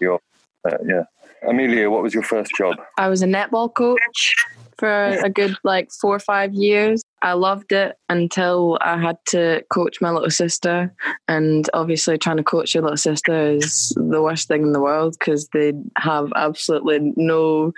Uh, 0.65 0.79
yeah. 0.85 1.05
Amelia, 1.49 1.91
what 1.91 2.03
was 2.03 2.15
your 2.15 2.23
first 2.23 2.53
job? 2.57 2.77
I 2.99 3.09
was 3.09 3.23
a 3.23 3.27
netball 3.27 3.73
coach 3.73 4.35
for 4.79 5.07
a 5.25 5.31
good 5.31 5.57
like 5.63 5.91
four 5.93 6.15
or 6.15 6.21
five 6.21 6.53
years. 6.53 7.03
I 7.23 7.33
loved 7.33 7.73
it 7.73 7.97
until 8.09 8.79
I 8.81 8.99
had 8.99 9.17
to 9.29 9.65
coach 9.71 10.01
my 10.01 10.11
little 10.11 10.31
sister. 10.31 10.93
And 11.29 11.69
obviously, 11.73 12.19
trying 12.19 12.37
to 12.39 12.43
coach 12.43 12.75
your 12.75 12.83
little 12.83 12.97
sister 12.97 13.53
is 13.53 13.93
the 13.97 14.23
worst 14.23 14.49
thing 14.49 14.63
in 14.63 14.73
the 14.73 14.81
world 14.81 15.17
because 15.19 15.49
they 15.49 15.73
have 15.99 16.33
absolutely 16.37 17.13
no, 17.17 17.73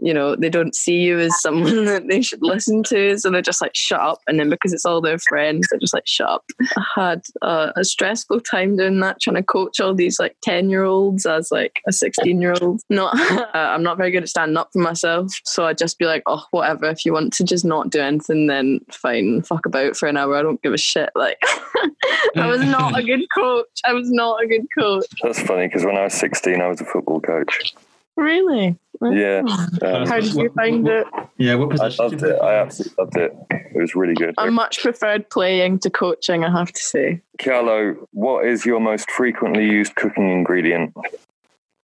you 0.00 0.14
know, 0.14 0.36
they 0.36 0.48
don't 0.48 0.74
see 0.74 1.00
you 1.00 1.18
as 1.18 1.40
someone 1.40 1.84
that 1.86 2.08
they 2.08 2.22
should 2.22 2.42
listen 2.42 2.82
to. 2.84 3.18
So 3.18 3.30
they're 3.30 3.42
just 3.42 3.60
like, 3.60 3.74
shut 3.74 4.00
up. 4.00 4.18
And 4.26 4.38
then 4.38 4.50
because 4.50 4.72
it's 4.72 4.84
all 4.84 5.00
their 5.00 5.18
friends, 5.18 5.68
they're 5.70 5.78
just 5.78 5.94
like, 5.94 6.06
shut 6.06 6.28
up. 6.28 6.44
I 6.76 6.84
had 6.94 7.22
uh, 7.42 7.72
a 7.76 7.84
stressful 7.84 8.40
time 8.40 8.76
doing 8.76 9.00
that, 9.00 9.20
trying 9.20 9.36
to 9.36 9.42
coach 9.42 9.80
all 9.80 9.94
these 9.94 10.18
like 10.18 10.36
10 10.42 10.70
year 10.70 10.84
olds 10.84 11.26
as 11.26 11.50
like 11.50 11.80
a 11.88 11.92
16 11.92 12.40
year 12.40 12.54
old. 12.60 12.80
Not, 12.90 13.18
uh, 13.18 13.46
I'm 13.54 13.82
not 13.82 13.96
very 13.96 14.10
good 14.10 14.22
at 14.22 14.28
standing 14.28 14.56
up 14.56 14.70
for 14.72 14.80
myself. 14.80 15.32
So 15.44 15.66
I'd 15.66 15.78
just 15.78 15.98
be 15.98 16.06
like, 16.06 16.22
oh, 16.26 16.44
whatever. 16.50 16.86
If 16.86 17.04
you 17.04 17.12
want 17.12 17.32
to 17.34 17.44
just 17.44 17.64
not 17.64 17.90
do 17.90 18.00
anything, 18.00 18.46
then 18.46 18.80
fine, 18.90 19.42
fuck 19.42 19.66
about 19.66 19.96
for 19.96 20.08
an 20.08 20.16
hour. 20.16 20.36
I 20.36 20.42
don't 20.42 20.62
give 20.62 20.72
a 20.72 20.78
shit. 20.78 21.10
Like, 21.14 21.38
I 22.36 22.46
was 22.46 22.62
not 22.62 22.98
a 22.98 23.02
good 23.02 23.24
coach. 23.34 23.66
I 23.84 23.92
was 23.92 24.10
not 24.10 24.42
a 24.42 24.46
good 24.46 24.66
coach. 24.76 25.06
That's 25.22 25.40
funny 25.40 25.66
because 25.66 25.84
when 25.84 25.96
I 25.96 26.04
was 26.04 26.14
16, 26.14 26.60
I 26.60 26.68
was 26.68 26.80
a 26.80 26.84
football 26.84 27.20
coach. 27.20 27.74
Really? 28.16 28.76
Yeah. 29.02 29.42
Um, 29.82 30.06
How 30.06 30.20
did 30.20 30.34
you 30.34 30.48
find 30.50 30.86
it? 30.88 31.06
Yeah, 31.36 31.56
what 31.56 31.72
I 31.80 31.86
position? 31.88 32.04
loved 32.04 32.22
it. 32.22 32.40
I 32.40 32.54
absolutely 32.54 32.94
loved 33.04 33.16
it. 33.16 33.36
It 33.50 33.80
was 33.80 33.94
really 33.96 34.14
good. 34.14 34.34
I 34.38 34.48
much 34.50 34.80
preferred 34.82 35.28
playing 35.30 35.80
to 35.80 35.90
coaching, 35.90 36.44
I 36.44 36.50
have 36.50 36.72
to 36.72 36.82
say. 36.82 37.20
Kialo, 37.38 37.96
what 38.12 38.46
is 38.46 38.64
your 38.64 38.80
most 38.80 39.10
frequently 39.10 39.64
used 39.66 39.96
cooking 39.96 40.30
ingredient? 40.30 40.94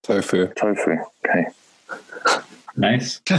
Tofu. 0.03 0.47
Tofu. 0.55 0.97
Okay. 1.27 1.45
Nice. 2.75 3.21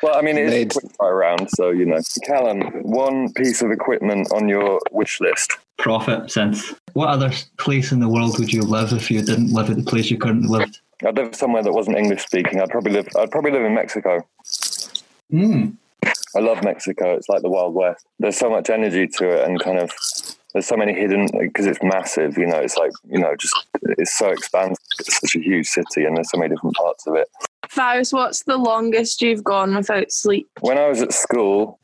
Well, 0.00 0.16
I 0.16 0.22
mean, 0.22 0.38
it's 0.38 0.50
Made- 0.52 0.70
a 0.76 0.78
quick 0.80 0.92
fire 0.92 1.16
round, 1.16 1.50
so 1.50 1.70
you 1.70 1.84
know. 1.84 1.98
Callum, 2.24 2.60
one 2.84 3.32
piece 3.32 3.62
of 3.62 3.72
equipment 3.72 4.28
on 4.32 4.48
your 4.48 4.80
wish 4.92 5.20
list. 5.20 5.56
Prophet 5.76 6.26
synths. 6.26 6.72
What 6.92 7.08
other 7.08 7.32
place 7.56 7.90
in 7.90 7.98
the 7.98 8.08
world 8.08 8.38
would 8.38 8.52
you 8.52 8.62
live 8.62 8.92
if 8.92 9.10
you 9.10 9.22
didn't 9.22 9.52
live 9.52 9.70
at 9.70 9.76
the 9.76 9.82
place 9.82 10.08
you 10.08 10.16
currently 10.16 10.46
lived? 10.46 10.78
I'd 11.06 11.16
live 11.16 11.34
somewhere 11.34 11.62
that 11.62 11.72
wasn't 11.72 11.98
English 11.98 12.22
speaking. 12.22 12.60
I'd 12.60 12.70
probably 12.70 12.92
live. 12.92 13.08
I'd 13.16 13.30
probably 13.30 13.52
live 13.52 13.64
in 13.64 13.74
Mexico. 13.74 14.26
Mm. 15.32 15.76
I 16.36 16.40
love 16.40 16.62
Mexico. 16.62 17.14
It's 17.14 17.28
like 17.28 17.42
the 17.42 17.48
Wild 17.48 17.74
West. 17.74 18.06
There's 18.18 18.36
so 18.36 18.50
much 18.50 18.70
energy 18.70 19.06
to 19.06 19.30
it, 19.30 19.48
and 19.48 19.60
kind 19.60 19.78
of 19.78 19.90
there's 20.52 20.66
so 20.66 20.76
many 20.76 20.92
hidden 20.92 21.26
because 21.38 21.66
it's 21.66 21.82
massive. 21.82 22.36
You 22.36 22.46
know, 22.46 22.58
it's 22.58 22.76
like 22.76 22.90
you 23.08 23.18
know, 23.18 23.34
just 23.36 23.54
it's 23.82 24.16
so 24.16 24.28
expansive. 24.28 24.76
It's 25.00 25.20
such 25.20 25.36
a 25.36 25.40
huge 25.40 25.66
city, 25.66 26.04
and 26.04 26.16
there's 26.16 26.30
so 26.30 26.38
many 26.38 26.54
different 26.54 26.76
parts 26.76 27.06
of 27.06 27.14
it. 27.14 27.28
Faris, 27.68 28.12
what's 28.12 28.44
the 28.44 28.56
longest 28.56 29.20
you've 29.22 29.44
gone 29.44 29.74
without 29.74 30.10
sleep? 30.10 30.48
When 30.60 30.78
I 30.78 30.88
was 30.88 31.02
at 31.02 31.12
school, 31.12 31.78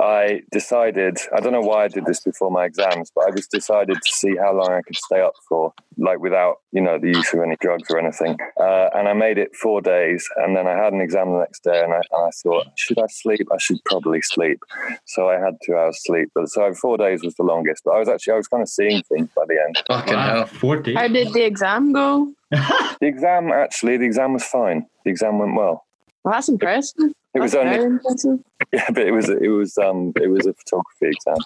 I 0.00 0.42
decided, 0.52 1.18
I 1.36 1.40
don't 1.40 1.52
know 1.52 1.60
why 1.60 1.84
I 1.84 1.88
did 1.88 2.06
this 2.06 2.20
before 2.20 2.50
my 2.50 2.64
exams, 2.64 3.10
but 3.14 3.26
I 3.26 3.30
just 3.32 3.50
decided 3.50 3.96
to 3.96 4.12
see 4.12 4.36
how 4.36 4.52
long 4.54 4.70
I 4.70 4.82
could 4.82 4.96
stay 4.96 5.20
up 5.20 5.34
for, 5.48 5.72
like 5.96 6.20
without, 6.20 6.58
you 6.72 6.80
know, 6.80 6.98
the 6.98 7.08
use 7.08 7.32
of 7.34 7.40
any 7.40 7.56
drugs 7.60 7.90
or 7.90 7.98
anything. 7.98 8.36
Uh, 8.60 8.90
and 8.94 9.08
I 9.08 9.12
made 9.12 9.38
it 9.38 9.56
four 9.56 9.80
days. 9.80 10.28
And 10.36 10.56
then 10.56 10.66
I 10.68 10.76
had 10.76 10.92
an 10.92 11.00
exam 11.00 11.32
the 11.32 11.40
next 11.40 11.64
day 11.64 11.82
and 11.82 11.92
I, 11.92 11.96
and 11.96 12.26
I 12.26 12.30
thought, 12.42 12.66
should 12.76 12.98
I 12.98 13.06
sleep? 13.08 13.48
I 13.52 13.58
should 13.58 13.78
probably 13.84 14.22
sleep. 14.22 14.60
So 15.06 15.28
I 15.28 15.34
had 15.40 15.56
two 15.64 15.74
hours 15.76 15.98
sleep. 16.04 16.30
But 16.34 16.48
so 16.48 16.72
four 16.74 16.96
days 16.96 17.24
was 17.24 17.34
the 17.34 17.42
longest. 17.42 17.82
But 17.84 17.92
I 17.92 17.98
was 17.98 18.08
actually, 18.08 18.34
I 18.34 18.36
was 18.36 18.48
kind 18.48 18.62
of 18.62 18.68
seeing 18.68 19.02
things 19.02 19.28
by 19.34 19.42
the 19.48 19.60
end. 19.66 19.82
Fucking 19.88 20.14
Wow, 20.14 20.34
hell. 20.34 20.46
40. 20.46 20.94
How 20.94 21.08
did 21.08 21.32
the 21.32 21.44
exam 21.44 21.92
go? 21.92 22.32
The 23.00 23.06
exam, 23.06 23.52
actually, 23.52 23.96
the 23.96 24.06
exam 24.06 24.32
was 24.32 24.42
fine. 24.42 24.84
The 25.04 25.10
exam 25.10 25.38
went 25.38 25.54
well. 25.54 25.86
Well, 26.24 26.34
that's 26.34 26.48
impressive. 26.48 27.12
It 27.38 27.42
was 27.42 27.52
That's 27.52 27.64
only, 27.64 27.76
very 27.76 27.86
impressive. 27.86 28.40
yeah, 28.72 28.90
but 28.90 29.06
it 29.06 29.12
was, 29.12 29.28
it 29.28 29.46
was, 29.46 29.78
um, 29.78 30.12
it 30.16 30.28
was 30.28 30.44
a 30.44 30.54
photography 30.54 31.06
exam. 31.06 31.36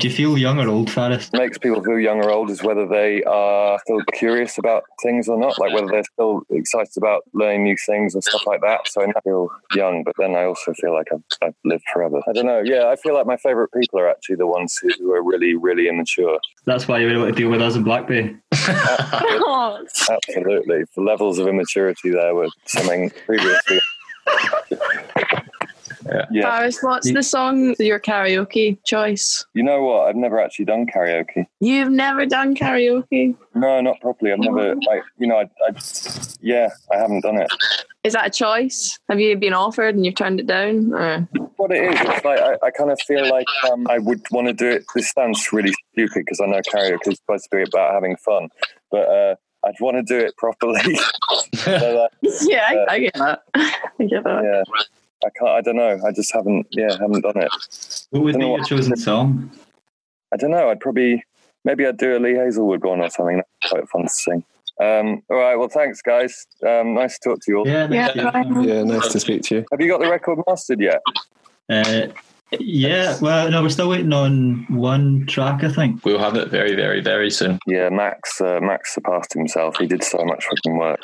Do 0.00 0.08
you 0.08 0.14
feel 0.14 0.36
young 0.38 0.58
or 0.58 0.66
old, 0.66 0.90
Faris? 0.90 1.30
makes 1.34 1.58
people 1.58 1.84
feel 1.84 2.00
young 2.00 2.24
or 2.24 2.30
old 2.30 2.50
is 2.50 2.62
whether 2.62 2.86
they 2.88 3.22
are 3.24 3.78
still 3.84 4.00
curious 4.14 4.58
about 4.58 4.82
things 5.02 5.28
or 5.28 5.38
not, 5.38 5.56
like 5.60 5.72
whether 5.72 5.86
they're 5.86 6.04
still 6.04 6.42
excited 6.50 6.96
about 6.96 7.22
learning 7.34 7.64
new 7.64 7.76
things 7.76 8.14
and 8.14 8.24
stuff 8.24 8.44
like 8.46 8.60
that. 8.62 8.88
So 8.88 9.02
I 9.02 9.12
feel 9.20 9.50
young, 9.74 10.02
but 10.02 10.14
then 10.18 10.34
I 10.34 10.44
also 10.44 10.72
feel 10.72 10.94
like 10.94 11.08
I've, 11.12 11.22
I've 11.42 11.54
lived 11.64 11.84
forever. 11.92 12.20
I 12.26 12.32
don't 12.32 12.46
know. 12.46 12.62
Yeah, 12.64 12.88
I 12.88 12.96
feel 12.96 13.14
like 13.14 13.26
my 13.26 13.36
favorite 13.36 13.68
people 13.72 14.00
are 14.00 14.08
actually 14.08 14.36
the 14.36 14.48
ones 14.48 14.76
who, 14.82 14.88
who 14.98 15.12
are 15.12 15.22
really, 15.22 15.54
really 15.54 15.86
immature. 15.86 16.40
That's 16.64 16.88
why 16.88 16.98
you 16.98 17.06
were 17.06 17.12
able 17.12 17.26
to 17.26 17.32
deal 17.32 17.50
with 17.50 17.60
us 17.60 17.76
in 17.76 17.84
Black 17.84 18.08
Bay. 18.08 18.34
Oh, 18.49 18.49
Absolutely. 20.10 20.84
The 20.94 21.02
levels 21.02 21.38
of 21.38 21.46
immaturity 21.46 22.10
there 22.10 22.34
were 22.34 22.48
something 22.66 23.10
previously. 23.26 23.80
yeah. 26.30 26.42
Faris, 26.42 26.82
what's 26.82 27.12
the 27.12 27.22
song 27.22 27.74
your 27.78 28.00
karaoke 28.00 28.78
choice? 28.84 29.44
You 29.54 29.62
know 29.62 29.82
what? 29.82 30.08
I've 30.08 30.16
never 30.16 30.40
actually 30.40 30.64
done 30.64 30.86
karaoke. 30.86 31.46
You've 31.60 31.90
never 31.90 32.26
done 32.26 32.54
karaoke. 32.54 33.36
No, 33.54 33.80
not 33.80 34.00
properly. 34.00 34.32
I've 34.32 34.38
never, 34.38 34.74
like, 34.86 35.02
you 35.18 35.26
know, 35.26 35.36
I, 35.36 35.42
I, 35.66 35.72
yeah, 36.40 36.70
I 36.92 36.96
haven't 36.98 37.20
done 37.20 37.36
it. 37.36 37.50
Is 38.02 38.14
that 38.14 38.26
a 38.26 38.30
choice? 38.30 38.98
Have 39.10 39.20
you 39.20 39.36
been 39.36 39.52
offered 39.52 39.94
and 39.94 40.06
you've 40.06 40.14
turned 40.14 40.40
it 40.40 40.46
down? 40.46 40.92
Or? 40.94 41.28
what 41.56 41.70
it 41.70 41.84
is. 41.84 42.00
It's 42.00 42.24
like 42.24 42.40
I, 42.40 42.56
I 42.66 42.70
kind 42.70 42.90
of 42.90 42.98
feel 43.02 43.28
like 43.28 43.46
um, 43.70 43.86
I 43.90 43.98
would 43.98 44.22
want 44.30 44.46
to 44.46 44.54
do 44.54 44.66
it. 44.70 44.84
This 44.94 45.10
sounds 45.10 45.52
really 45.52 45.74
stupid 45.92 46.24
because 46.24 46.40
I 46.40 46.46
know 46.46 46.60
karaoke 46.62 47.08
is 47.08 47.18
supposed 47.18 47.44
to 47.50 47.56
be 47.56 47.62
about 47.62 47.92
having 47.92 48.16
fun, 48.16 48.48
but 48.90 49.06
uh, 49.06 49.34
I'd 49.66 49.78
want 49.80 49.98
to 49.98 50.02
do 50.02 50.18
it 50.24 50.34
properly. 50.38 50.96
so, 51.56 52.04
uh, 52.04 52.08
Yeah, 52.42 52.84
I, 52.88 52.94
I 52.94 52.98
get 53.00 53.14
that. 53.14 53.42
I 53.54 54.04
get 54.08 54.24
that. 54.24 54.42
yeah, 54.44 54.86
I 55.26 55.28
can't. 55.38 55.50
I 55.50 55.60
don't 55.60 55.76
know. 55.76 56.00
I 56.06 56.12
just 56.12 56.32
haven't. 56.32 56.68
Yeah, 56.70 56.92
haven't 56.98 57.20
done 57.20 57.36
it. 57.36 57.50
What 58.08 58.22
would 58.22 58.32
Don't 58.32 58.40
be 58.40 58.46
know 58.46 58.50
your 58.52 58.58
what- 58.60 58.68
chosen 58.68 58.96
song? 58.96 59.50
I 60.32 60.36
don't 60.38 60.52
know. 60.52 60.70
I'd 60.70 60.80
probably 60.80 61.22
maybe 61.66 61.86
I'd 61.86 61.98
do 61.98 62.16
a 62.16 62.18
Lee 62.18 62.34
Hazlewood 62.34 62.82
one 62.82 63.00
or 63.00 63.10
something. 63.10 63.36
That's 63.62 63.72
quite 63.72 63.88
fun 63.90 64.02
to 64.04 64.08
sing. 64.08 64.44
Um, 64.80 65.22
all 65.28 65.36
right. 65.36 65.56
Well, 65.56 65.68
thanks, 65.68 66.00
guys. 66.02 66.46
Um, 66.66 66.94
nice 66.94 67.18
to 67.18 67.30
talk 67.30 67.38
to 67.40 67.50
you 67.52 67.58
all. 67.58 67.68
Yeah, 67.68 67.82
Yeah, 67.90 68.06
next 68.06 68.16
year. 68.16 68.30
bye. 68.32 68.44
Yeah, 68.62 68.82
nice 68.84 69.08
to 69.12 69.20
speak 69.20 69.42
to 69.44 69.56
you. 69.56 69.64
Have 69.70 69.80
you 69.80 69.88
got 69.88 70.00
the 70.00 70.08
record 70.10 70.38
mastered 70.46 70.80
yet? 70.80 71.00
Uh, 71.68 72.06
yeah, 72.58 73.16
well, 73.20 73.48
no, 73.50 73.62
we're 73.62 73.68
still 73.68 73.88
waiting 73.88 74.12
on 74.12 74.64
one 74.70 75.24
track, 75.26 75.62
I 75.62 75.68
think. 75.68 76.04
We'll 76.04 76.18
have 76.18 76.34
it 76.34 76.48
very, 76.48 76.74
very, 76.74 77.00
very 77.00 77.30
soon. 77.30 77.60
Yeah, 77.66 77.90
Max. 77.90 78.40
Uh, 78.40 78.58
Max 78.60 78.94
surpassed 78.94 79.34
himself. 79.34 79.76
He 79.78 79.86
did 79.86 80.02
so 80.02 80.24
much 80.24 80.44
fucking 80.46 80.76
work. 80.76 80.98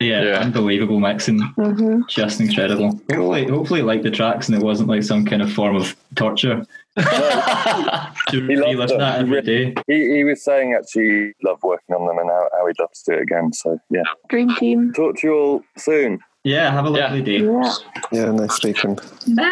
Yeah, 0.00 0.22
Yeah. 0.22 0.38
unbelievable 0.40 0.98
mixing, 1.00 1.40
hmm 1.56 2.00
just 2.08 2.40
incredible. 2.40 2.92
Hopefully, 3.10 3.46
hopefully, 3.46 3.82
like 3.82 4.02
the 4.02 4.10
tracks, 4.10 4.48
and 4.48 4.56
it 4.56 4.62
wasn't 4.64 4.88
like 4.88 5.02
some 5.02 5.26
kind 5.26 5.42
of 5.42 5.52
form 5.52 5.76
of 5.76 5.94
torture. 6.14 6.64
To 6.96 8.12
He 8.48 8.56
loved 8.56 8.98
that 8.98 9.20
every 9.20 9.42
day. 9.42 9.74
He, 9.86 10.16
he 10.16 10.24
was 10.24 10.42
saying 10.42 10.74
actually 10.74 11.02
he 11.08 11.32
loved 11.42 11.62
working 11.62 11.94
on 11.94 12.06
them 12.06 12.18
and 12.18 12.28
how, 12.30 12.48
how 12.52 12.66
he'd 12.66 12.78
love 12.80 12.90
to 12.92 13.02
do 13.06 13.12
it 13.18 13.22
again. 13.22 13.52
So 13.52 13.78
yeah. 13.90 14.02
Dream 14.28 14.54
team. 14.56 14.92
Talk 14.92 15.16
to 15.18 15.26
you 15.26 15.34
all 15.34 15.62
soon. 15.76 16.18
Yeah, 16.44 16.70
have 16.70 16.86
a 16.86 16.90
Yeah. 16.90 17.04
lovely 17.06 17.22
day. 17.22 17.38
Yeah. 17.44 17.72
Yeah, 18.12 18.30
nice 18.32 18.54
speaking. 18.54 18.96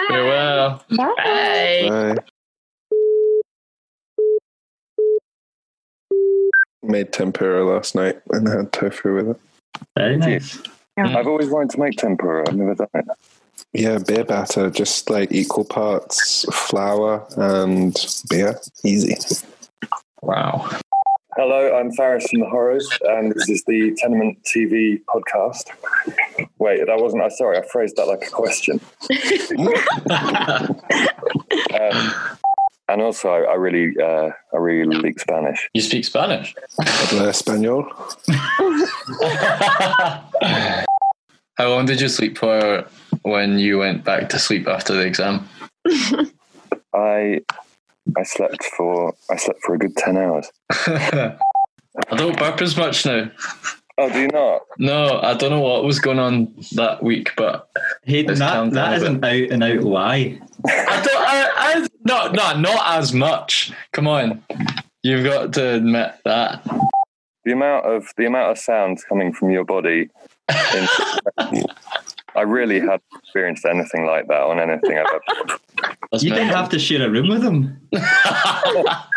Farewell. 0.08 0.82
Bye. 0.96 1.14
Bye. 1.88 2.16
Made 6.82 7.12
tempura 7.12 7.64
last 7.64 7.94
night 7.94 8.20
and 8.30 8.46
had 8.46 8.72
tofu 8.72 9.14
with 9.14 9.28
it. 9.30 9.40
Very 9.96 10.16
nice. 10.18 10.60
I've 10.98 11.26
always 11.26 11.48
wanted 11.48 11.70
to 11.70 11.80
make 11.80 11.96
tempura. 11.98 12.44
I've 12.46 12.54
never 12.56 12.74
done 12.74 12.86
it. 12.94 13.04
Yeah, 13.74 13.98
beer 13.98 14.24
batter, 14.24 14.70
just 14.70 15.10
like 15.10 15.32
equal 15.32 15.64
parts 15.64 16.46
flour 16.52 17.26
and 17.36 17.96
beer. 18.30 18.60
Easy. 18.84 19.16
Wow. 20.22 20.70
Hello, 21.36 21.76
I'm 21.76 21.90
Faris 21.90 22.28
from 22.30 22.38
the 22.38 22.46
Horrors, 22.46 22.88
and 23.02 23.32
this 23.32 23.48
is 23.48 23.64
the 23.66 23.92
Tenement 24.00 24.38
TV 24.44 25.00
podcast. 25.08 25.64
Wait, 26.60 26.86
that 26.86 27.00
wasn't. 27.00 27.24
I'm 27.24 27.30
sorry, 27.30 27.58
I 27.58 27.66
phrased 27.66 27.96
that 27.96 28.06
like 28.06 28.24
a 28.24 28.30
question. 28.30 28.80
Um, 31.74 32.12
and 32.88 33.02
also, 33.02 33.30
I, 33.30 33.40
I 33.40 33.54
really, 33.54 34.00
uh, 34.00 34.30
I 34.52 34.56
really 34.56 34.96
leak 34.96 35.18
Spanish. 35.18 35.68
You 35.74 35.82
speak 35.82 36.04
Spanish? 36.04 36.54
Habla 36.78 37.30
español. 37.30 37.84
How 41.56 41.68
long 41.68 41.86
did 41.86 42.00
you 42.00 42.08
sleep 42.08 42.38
for 42.38 42.84
when 43.24 43.58
you 43.58 43.78
went 43.78 44.04
back 44.04 44.28
to 44.28 44.38
sleep 44.38 44.68
after 44.68 44.94
the 44.94 45.04
exam? 45.04 45.48
I, 46.94 47.40
I 48.16 48.22
slept 48.22 48.64
for, 48.64 49.14
I 49.30 49.36
slept 49.36 49.60
for 49.62 49.74
a 49.74 49.78
good 49.78 49.96
ten 49.96 50.16
hours. 50.16 50.50
I 52.10 52.16
don't 52.16 52.38
burp 52.38 52.60
as 52.60 52.76
much 52.76 53.04
now. 53.06 53.30
Oh, 53.96 54.10
do 54.10 54.20
you 54.20 54.28
not? 54.28 54.62
No, 54.78 55.20
I 55.20 55.34
don't 55.34 55.50
know 55.50 55.60
what 55.60 55.84
was 55.84 56.00
going 56.00 56.18
on 56.18 56.52
that 56.72 57.02
week, 57.02 57.30
but 57.36 57.70
Hey, 58.02 58.24
that, 58.24 58.38
calm 58.38 58.70
down 58.70 58.74
that 58.74 58.92
a 58.92 58.96
isn't 58.96 59.24
out 59.24 59.50
and 59.50 59.62
out 59.62 59.82
lie. 59.84 60.40
I 60.66 61.02
don't. 61.02 61.16
I, 61.16 61.50
I 61.56 61.88
no, 62.04 62.28
no, 62.32 62.60
not 62.60 62.98
as 62.98 63.12
much. 63.12 63.72
Come 63.92 64.08
on, 64.08 64.42
you've 65.04 65.24
got 65.24 65.52
to 65.54 65.74
admit 65.74 66.12
that. 66.24 66.64
The 67.44 67.52
amount 67.52 67.86
of 67.86 68.08
the 68.16 68.26
amount 68.26 68.50
of 68.50 68.58
sounds 68.58 69.04
coming 69.04 69.32
from 69.32 69.50
your 69.50 69.64
body. 69.64 70.10
In, 70.48 70.88
I 72.36 72.42
really 72.42 72.80
hadn't 72.80 73.02
experienced 73.14 73.64
anything 73.64 74.06
like 74.06 74.26
that 74.28 74.40
on 74.40 74.58
anything 74.58 74.98
I've 74.98 75.20
ever. 75.40 75.58
You 76.20 76.30
didn't 76.30 76.50
have 76.50 76.68
to 76.68 76.78
share 76.78 77.04
a 77.04 77.10
room 77.10 77.28
with 77.28 77.42
him. 77.42 77.80